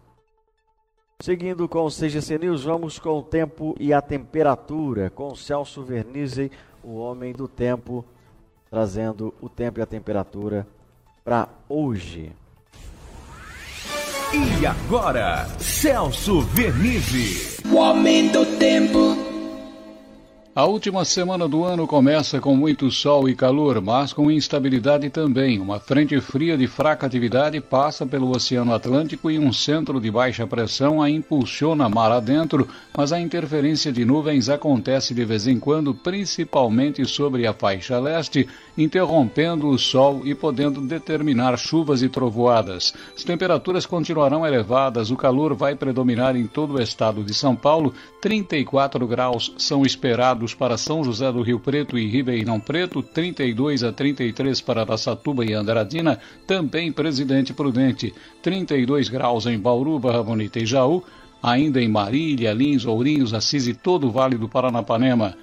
Seguindo 1.20 1.68
com 1.68 1.84
o 1.84 1.90
CGC 1.90 2.38
News, 2.38 2.62
vamos 2.62 3.00
com 3.00 3.18
o 3.18 3.22
tempo 3.22 3.74
e 3.80 3.92
a 3.92 4.00
temperatura, 4.00 5.10
com 5.10 5.34
Celso 5.34 5.82
Vernizzi, 5.82 6.52
o 6.84 6.96
homem 6.96 7.32
do 7.32 7.48
tempo 7.48 8.04
trazendo 8.74 9.32
o 9.40 9.48
tempo 9.48 9.78
e 9.78 9.82
a 9.82 9.86
temperatura 9.86 10.66
para 11.24 11.48
hoje. 11.68 12.32
E 14.32 14.66
agora, 14.66 15.46
Celso 15.60 16.40
Vernizzi. 16.40 17.62
O 17.72 17.76
homem 17.76 18.32
do 18.32 18.44
tempo. 18.58 19.23
A 20.56 20.66
última 20.66 21.04
semana 21.04 21.48
do 21.48 21.64
ano 21.64 21.84
começa 21.84 22.40
com 22.40 22.54
muito 22.54 22.88
sol 22.88 23.28
e 23.28 23.34
calor, 23.34 23.80
mas 23.80 24.12
com 24.12 24.30
instabilidade 24.30 25.10
também. 25.10 25.58
Uma 25.58 25.80
frente 25.80 26.20
fria 26.20 26.56
de 26.56 26.68
fraca 26.68 27.08
atividade 27.08 27.60
passa 27.60 28.06
pelo 28.06 28.30
Oceano 28.30 28.72
Atlântico 28.72 29.28
e 29.28 29.36
um 29.36 29.52
centro 29.52 30.00
de 30.00 30.12
baixa 30.12 30.46
pressão 30.46 31.02
a 31.02 31.10
impulsiona 31.10 31.88
mar 31.88 32.12
adentro, 32.12 32.68
mas 32.96 33.12
a 33.12 33.18
interferência 33.18 33.90
de 33.90 34.04
nuvens 34.04 34.48
acontece 34.48 35.12
de 35.12 35.24
vez 35.24 35.48
em 35.48 35.58
quando, 35.58 35.92
principalmente 35.92 37.04
sobre 37.04 37.48
a 37.48 37.52
faixa 37.52 37.98
leste, 37.98 38.48
interrompendo 38.78 39.66
o 39.66 39.76
sol 39.76 40.22
e 40.24 40.36
podendo 40.36 40.80
determinar 40.80 41.58
chuvas 41.58 42.00
e 42.00 42.08
trovoadas. 42.08 42.94
As 43.16 43.24
temperaturas 43.24 43.86
continuarão 43.86 44.46
elevadas, 44.46 45.10
o 45.10 45.16
calor 45.16 45.52
vai 45.52 45.74
predominar 45.74 46.36
em 46.36 46.46
todo 46.46 46.74
o 46.74 46.80
estado 46.80 47.24
de 47.24 47.34
São 47.34 47.56
Paulo, 47.56 47.92
34 48.20 49.04
graus 49.04 49.52
são 49.58 49.84
esperados 49.84 50.43
para 50.52 50.76
São 50.76 51.04
José 51.04 51.30
do 51.30 51.40
Rio 51.40 51.60
Preto 51.60 51.96
e 51.96 52.08
Ribeirão 52.08 52.58
Preto, 52.58 53.02
32 53.02 53.84
a 53.84 53.92
33 53.92 54.60
para 54.60 54.82
Araçatuba 54.82 55.44
e 55.44 55.54
Andradina, 55.54 56.18
também 56.46 56.90
Presidente 56.90 57.54
Prudente, 57.54 58.12
32 58.42 59.08
graus 59.08 59.46
em 59.46 59.58
Bauru, 59.58 59.98
Barra 59.98 60.22
Bonita 60.22 60.58
e 60.58 60.66
Jaú, 60.66 61.04
ainda 61.42 61.80
em 61.80 61.88
Marília, 61.88 62.52
Lins, 62.52 62.84
Ourinhos, 62.84 63.32
Assis 63.32 63.68
e 63.68 63.74
todo 63.74 64.08
o 64.08 64.10
Vale 64.10 64.36
do 64.36 64.48
Paranapanema. 64.48 65.36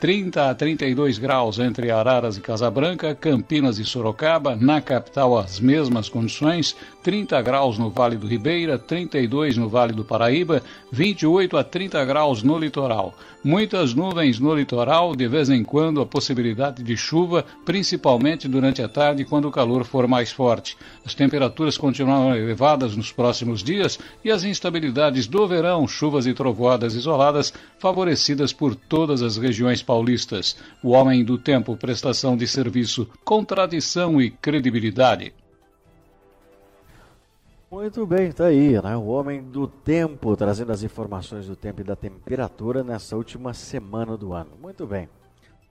30 0.00 0.48
a 0.48 0.54
32 0.54 1.18
graus 1.18 1.58
entre 1.58 1.90
Araras 1.90 2.38
e 2.38 2.40
Casabranca, 2.40 3.14
Campinas 3.14 3.78
e 3.78 3.84
Sorocaba, 3.84 4.56
na 4.56 4.80
capital 4.80 5.36
as 5.36 5.60
mesmas 5.60 6.08
condições, 6.08 6.74
30 7.02 7.42
graus 7.42 7.76
no 7.76 7.90
Vale 7.90 8.16
do 8.16 8.26
Ribeira, 8.26 8.78
32 8.78 9.58
no 9.58 9.68
Vale 9.68 9.92
do 9.92 10.02
Paraíba, 10.02 10.62
28 10.90 11.54
a 11.58 11.62
30 11.62 12.02
graus 12.06 12.42
no 12.42 12.58
litoral. 12.58 13.14
Muitas 13.42 13.94
nuvens 13.94 14.38
no 14.38 14.54
litoral, 14.54 15.16
de 15.16 15.26
vez 15.26 15.48
em 15.48 15.64
quando 15.64 16.02
a 16.02 16.06
possibilidade 16.06 16.82
de 16.82 16.94
chuva, 16.94 17.44
principalmente 17.64 18.46
durante 18.46 18.82
a 18.82 18.88
tarde 18.88 19.24
quando 19.24 19.48
o 19.48 19.50
calor 19.50 19.84
for 19.84 20.06
mais 20.06 20.30
forte. 20.30 20.76
As 21.06 21.14
temperaturas 21.14 21.78
continuarão 21.78 22.36
elevadas 22.36 22.94
nos 22.94 23.10
próximos 23.10 23.62
dias 23.62 23.98
e 24.22 24.30
as 24.30 24.44
instabilidades 24.44 25.26
do 25.26 25.46
verão, 25.46 25.88
chuvas 25.88 26.26
e 26.26 26.34
trovoadas 26.34 26.94
isoladas, 26.94 27.52
favorecidas 27.78 28.52
por 28.52 28.74
todas 28.74 29.22
as 29.22 29.38
regiões 29.38 29.82
paulistas. 29.90 30.56
O 30.84 30.90
homem 30.90 31.24
do 31.24 31.36
tempo, 31.36 31.76
prestação 31.76 32.36
de 32.36 32.46
serviço, 32.46 33.08
contradição 33.24 34.20
e 34.20 34.30
credibilidade. 34.30 35.34
Muito 37.68 38.06
bem, 38.06 38.30
tá 38.30 38.44
aí, 38.44 38.80
né? 38.80 38.96
O 38.96 39.06
homem 39.06 39.42
do 39.42 39.66
tempo, 39.66 40.36
trazendo 40.36 40.70
as 40.70 40.84
informações 40.84 41.48
do 41.48 41.56
tempo 41.56 41.80
e 41.80 41.84
da 41.84 41.96
temperatura 41.96 42.84
nessa 42.84 43.16
última 43.16 43.52
semana 43.52 44.16
do 44.16 44.32
ano. 44.32 44.52
Muito 44.62 44.86
bem. 44.86 45.08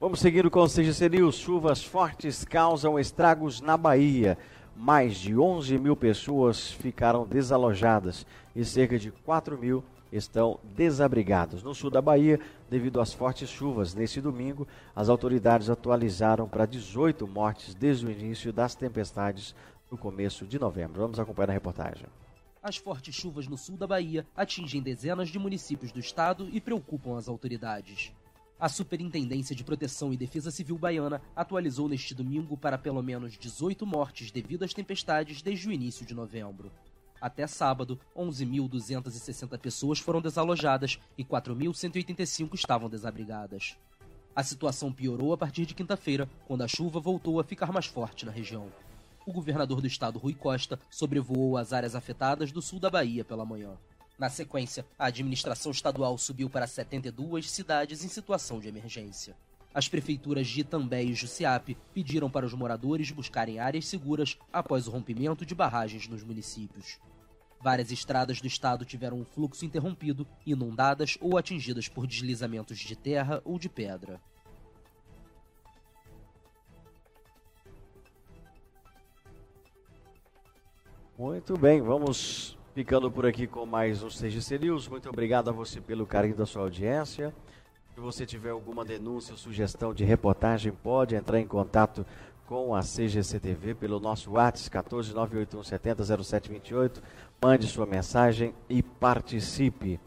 Vamos 0.01 0.19
seguindo 0.19 0.51
com 0.51 0.59
o 0.59 0.67
CGC 0.67 1.07
News. 1.07 1.35
Chuvas 1.35 1.81
fortes 1.81 2.43
causam 2.43 2.99
estragos 2.99 3.61
na 3.61 3.77
Bahia. 3.77 4.37
Mais 4.75 5.15
de 5.15 5.37
11 5.37 5.77
mil 5.77 5.95
pessoas 5.95 6.71
ficaram 6.71 7.25
desalojadas 7.25 8.25
e 8.53 8.65
cerca 8.65 8.99
de 8.99 9.11
4 9.11 9.57
mil 9.57 9.81
estão 10.11 10.59
desabrigados. 10.75 11.63
No 11.63 11.73
sul 11.75 11.89
da 11.89 12.01
Bahia, 12.01 12.39
devido 12.69 12.99
às 12.99 13.13
fortes 13.13 13.49
chuvas 13.49 13.93
nesse 13.93 14.21
domingo, 14.21 14.67
as 14.95 15.09
autoridades 15.09 15.69
atualizaram 15.69 16.47
para 16.47 16.65
18 16.65 17.27
mortes 17.27 17.73
desde 17.73 18.05
o 18.05 18.11
início 18.11 18.51
das 18.51 18.75
tempestades 18.75 19.55
no 19.89 19.97
começo 19.97 20.45
de 20.45 20.59
novembro. 20.59 21.01
Vamos 21.01 21.19
acompanhar 21.19 21.49
a 21.49 21.53
reportagem. 21.53 22.05
As 22.61 22.75
fortes 22.75 23.15
chuvas 23.15 23.47
no 23.47 23.57
sul 23.57 23.77
da 23.77 23.87
Bahia 23.87 24.25
atingem 24.35 24.81
dezenas 24.81 25.29
de 25.29 25.39
municípios 25.39 25.91
do 25.91 25.99
estado 25.99 26.49
e 26.51 26.59
preocupam 26.59 27.17
as 27.17 27.29
autoridades. 27.29 28.11
A 28.59 28.67
Superintendência 28.67 29.55
de 29.55 29.63
Proteção 29.63 30.13
e 30.13 30.17
Defesa 30.17 30.51
Civil 30.51 30.77
Baiana 30.77 31.21
atualizou 31.33 31.87
neste 31.87 32.13
domingo 32.13 32.57
para 32.57 32.77
pelo 32.77 33.01
menos 33.01 33.37
18 33.37 33.85
mortes 33.85 34.31
devido 34.31 34.63
às 34.63 34.73
tempestades 34.73 35.41
desde 35.41 35.69
o 35.69 35.71
início 35.71 36.05
de 36.05 36.13
novembro. 36.13 36.69
Até 37.21 37.47
sábado, 37.47 37.99
11.260 38.15 39.57
pessoas 39.57 39.99
foram 39.99 40.21
desalojadas 40.21 40.99
e 41.17 41.23
4.185 41.23 42.53
estavam 42.53 42.89
desabrigadas. 42.89 43.77
A 44.35 44.43
situação 44.43 44.91
piorou 44.91 45.33
a 45.33 45.37
partir 45.37 45.65
de 45.65 45.73
quinta-feira, 45.73 46.29
quando 46.47 46.61
a 46.61 46.67
chuva 46.67 46.99
voltou 46.99 47.39
a 47.39 47.43
ficar 47.43 47.71
mais 47.71 47.85
forte 47.85 48.25
na 48.25 48.31
região 48.31 48.71
o 49.29 49.33
governador 49.33 49.79
do 49.79 49.87
estado, 49.87 50.17
Rui 50.17 50.33
Costa, 50.33 50.79
sobrevoou 50.89 51.55
as 51.55 51.71
áreas 51.71 51.95
afetadas 51.95 52.51
do 52.51 52.61
sul 52.61 52.79
da 52.79 52.89
Bahia 52.89 53.23
pela 53.23 53.45
manhã. 53.45 53.77
Na 54.17 54.29
sequência, 54.29 54.85
a 54.97 55.05
administração 55.05 55.71
estadual 55.71 56.17
subiu 56.17 56.49
para 56.49 56.67
72 56.67 57.49
cidades 57.49 58.03
em 58.03 58.07
situação 58.09 58.59
de 58.59 58.67
emergência. 58.67 59.35
As 59.73 59.87
prefeituras 59.87 60.47
de 60.47 60.61
Itambé 60.61 61.03
e 61.03 61.13
Jussiape 61.13 61.77
pediram 61.93 62.29
para 62.29 62.45
os 62.45 62.53
moradores 62.53 63.11
buscarem 63.11 63.59
áreas 63.59 63.87
seguras 63.87 64.37
após 64.51 64.87
o 64.87 64.91
rompimento 64.91 65.45
de 65.45 65.53
barragens 65.53 66.07
nos 66.07 66.23
municípios. 66.23 66.99
Várias 67.61 67.91
estradas 67.91 68.41
do 68.41 68.47
estado 68.47 68.85
tiveram 68.85 69.19
o 69.21 69.25
fluxo 69.25 69.65
interrompido, 69.65 70.25
inundadas 70.45 71.17
ou 71.21 71.37
atingidas 71.37 71.87
por 71.87 72.07
deslizamentos 72.07 72.79
de 72.79 72.95
terra 72.95 73.41
ou 73.45 73.59
de 73.59 73.69
pedra. 73.69 74.19
Muito 81.17 81.57
bem, 81.57 81.81
vamos 81.81 82.57
ficando 82.73 83.11
por 83.11 83.25
aqui 83.25 83.45
com 83.45 83.65
mais 83.65 84.01
um 84.01 84.07
CGC 84.07 84.57
News. 84.57 84.87
Muito 84.87 85.09
obrigado 85.09 85.49
a 85.49 85.51
você 85.51 85.81
pelo 85.81 86.07
carinho 86.07 86.35
da 86.37 86.45
sua 86.45 86.61
audiência. 86.61 87.35
Se 87.99 88.01
você 88.01 88.25
tiver 88.25 88.51
alguma 88.51 88.85
denúncia 88.85 89.33
ou 89.33 89.37
sugestão 89.37 89.93
de 89.93 90.05
reportagem, 90.05 90.71
pode 90.71 91.15
entrar 91.15 91.37
em 91.37 91.45
contato 91.45 92.05
com 92.47 92.73
a 92.73 92.79
CGC 92.79 93.41
TV 93.41 93.75
pelo 93.75 93.99
nosso 93.99 94.31
WhatsApp 94.31 94.89
14981700728. 94.89 97.01
Mande 97.43 97.67
sua 97.67 97.85
mensagem 97.85 98.55
e 98.69 98.81
participe. 98.81 99.99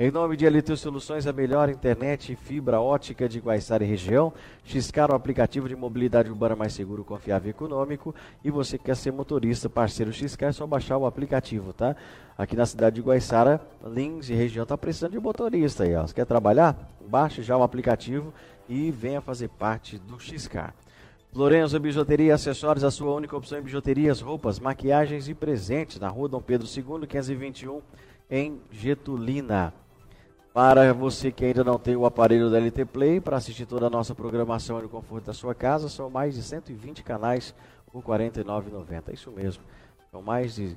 Em 0.00 0.12
nome 0.12 0.36
de 0.36 0.48
LT 0.48 0.76
Soluções, 0.76 1.26
a 1.26 1.32
melhor 1.32 1.68
internet 1.68 2.32
e 2.32 2.36
fibra 2.36 2.80
ótica 2.80 3.28
de 3.28 3.40
Guaiçara 3.40 3.82
e 3.82 3.86
região. 3.88 4.32
Xcar, 4.64 5.10
o 5.10 5.14
aplicativo 5.16 5.68
de 5.68 5.74
mobilidade 5.74 6.30
urbana 6.30 6.54
mais 6.54 6.72
seguro, 6.72 7.02
confiável 7.02 7.48
e 7.48 7.50
econômico. 7.50 8.14
E 8.44 8.48
você 8.48 8.78
quer 8.78 8.94
ser 8.94 9.10
motorista, 9.10 9.68
parceiro 9.68 10.12
Xcar, 10.12 10.50
é 10.50 10.52
só 10.52 10.64
baixar 10.68 10.96
o 10.98 11.04
aplicativo, 11.04 11.72
tá? 11.72 11.96
Aqui 12.38 12.54
na 12.54 12.64
cidade 12.64 12.94
de 12.94 13.02
Guaiçara, 13.02 13.60
Lins 13.84 14.30
e 14.30 14.34
região 14.34 14.62
está 14.62 14.78
precisando 14.78 15.10
de 15.10 15.18
motorista 15.18 15.82
aí, 15.82 15.96
ó. 15.96 16.06
Você 16.06 16.14
quer 16.14 16.26
trabalhar? 16.26 16.76
Baixe 17.04 17.42
já 17.42 17.56
o 17.56 17.64
aplicativo 17.64 18.32
e 18.68 18.92
venha 18.92 19.20
fazer 19.20 19.48
parte 19.48 19.98
do 19.98 20.16
Xcar. 20.20 20.76
Lorenzo 21.34 21.80
Bijuteria 21.80 22.36
Acessórios, 22.36 22.84
a 22.84 22.92
sua 22.92 23.12
única 23.12 23.36
opção 23.36 23.58
em 23.58 23.62
bijuterias, 23.62 24.20
roupas, 24.20 24.60
maquiagens 24.60 25.28
e 25.28 25.34
presentes 25.34 25.98
na 25.98 26.06
rua 26.06 26.28
Dom 26.28 26.40
Pedro 26.40 26.68
II, 26.68 27.04
521, 27.04 27.82
em 28.30 28.60
Getulina. 28.70 29.74
Para 30.58 30.92
você 30.92 31.30
que 31.30 31.44
ainda 31.44 31.62
não 31.62 31.78
tem 31.78 31.94
o 31.94 32.04
aparelho 32.04 32.50
da 32.50 32.58
LT 32.58 32.84
Play, 32.86 33.20
para 33.20 33.36
assistir 33.36 33.64
toda 33.64 33.86
a 33.86 33.90
nossa 33.90 34.12
programação 34.12 34.82
no 34.82 34.88
conforto 34.88 35.26
da 35.26 35.32
sua 35.32 35.54
casa, 35.54 35.88
são 35.88 36.10
mais 36.10 36.34
de 36.34 36.42
120 36.42 37.04
canais 37.04 37.54
por 37.92 38.00
R$ 38.00 38.26
49,90. 38.26 39.14
Isso 39.14 39.30
mesmo, 39.30 39.62
são 40.10 40.20
mais 40.20 40.56
de 40.56 40.76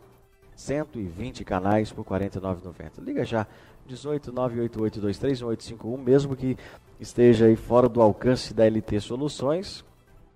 120 0.56 1.44
canais 1.44 1.92
por 1.92 2.06
R$ 2.06 2.28
49,90. 2.28 3.04
Liga 3.04 3.26
já, 3.26 3.48
18 3.88 4.32
988231851, 4.32 5.98
mesmo 5.98 6.36
que 6.36 6.56
esteja 7.00 7.46
aí 7.46 7.56
fora 7.56 7.90
do 7.90 8.04
alcance 8.04 8.54
da 8.54 8.64
LT 8.68 9.00
Soluções. 9.00 9.84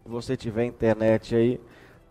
Se 0.02 0.10
você 0.10 0.36
tiver 0.36 0.66
internet 0.66 1.36
aí, 1.36 1.62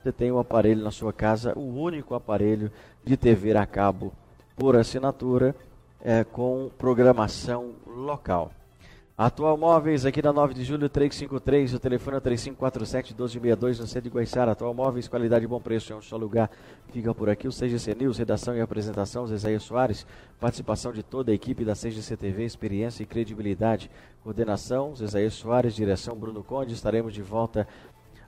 você 0.01 0.13
tem 0.13 0.31
um 0.31 0.39
aparelho 0.39 0.85
na 0.85 0.93
sua 0.93 1.13
casa, 1.13 1.53
o 1.59 1.81
único 1.83 2.15
aparelho 2.15 2.71
de 3.03 3.17
TV 3.17 3.57
a 3.57 3.67
cabo 3.67 4.13
por 4.55 4.77
assinatura 4.77 5.53
é, 6.05 6.23
com 6.23 6.71
programação 6.77 7.73
local. 7.87 8.53
Atual 9.17 9.57
Móveis, 9.57 10.05
aqui 10.05 10.21
na 10.21 10.33
9 10.33 10.55
de 10.55 10.65
julho, 10.65 10.89
353, 10.89 11.73
o 11.73 11.79
telefone 11.79 12.17
é 12.17 12.21
3547-1262, 12.21 13.79
no 13.79 13.87
centro 13.87 14.03
de 14.03 14.09
Guaiçara. 14.11 14.51
Atual 14.51 14.75
Móveis, 14.75 15.07
qualidade 15.07 15.45
e 15.45 15.49
bom 15.49 15.61
preço, 15.61 15.93
é 15.93 15.97
um 15.97 16.03
só 16.03 16.17
lugar. 16.17 16.51
Fica 16.93 17.15
por 17.15 17.31
aqui 17.31 17.47
o 17.47 17.53
CGC 17.53 17.95
News, 17.95 18.19
redação 18.19 18.57
e 18.57 18.61
apresentação, 18.61 19.25
Zezaia 19.25 19.61
Soares. 19.61 20.05
Participação 20.41 20.93
de 20.93 21.05
toda 21.05 21.31
a 21.31 21.35
equipe 21.35 21.65
da 21.65 21.75
CGC 21.75 22.17
TV, 22.17 22.45
experiência 22.45 23.05
e 23.05 23.07
credibilidade. 23.07 23.89
Coordenação, 24.25 24.97
Zezaia 24.97 25.31
Soares, 25.31 25.77
direção 25.77 26.17
Bruno 26.17 26.43
Conde. 26.43 26.75
Estaremos 26.75 27.15
de 27.15 27.23
volta 27.23 27.69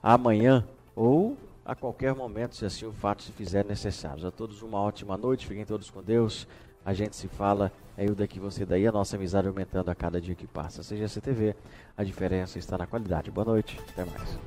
amanhã 0.01 0.65
ou 0.95 1.37
a 1.65 1.75
qualquer 1.75 2.15
momento, 2.15 2.55
se 2.55 2.65
assim 2.65 2.85
o 2.85 2.93
fato 2.93 3.23
se 3.23 3.33
fizer 3.33 3.65
necessário. 3.65 4.25
A 4.25 4.31
todos 4.31 4.61
uma 4.61 4.79
ótima 4.79 5.17
noite, 5.17 5.45
fiquem 5.45 5.65
todos 5.65 5.89
com 5.89 6.01
Deus. 6.01 6.47
A 6.87 6.93
gente 6.93 7.17
se 7.17 7.27
fala, 7.27 7.69
é 7.97 8.07
eu 8.07 8.15
daqui, 8.15 8.39
você 8.39 8.65
daí, 8.65 8.87
a 8.87 8.93
nossa 8.93 9.17
amizade 9.17 9.45
aumentando 9.45 9.91
a 9.91 9.93
cada 9.93 10.21
dia 10.21 10.33
que 10.33 10.47
passa. 10.47 10.81
Seja 10.81 11.05
CTV, 11.09 11.53
a 11.97 12.01
diferença 12.01 12.57
está 12.57 12.77
na 12.77 12.87
qualidade. 12.87 13.29
Boa 13.29 13.43
noite, 13.43 13.77
até 13.89 14.05
mais. 14.05 14.39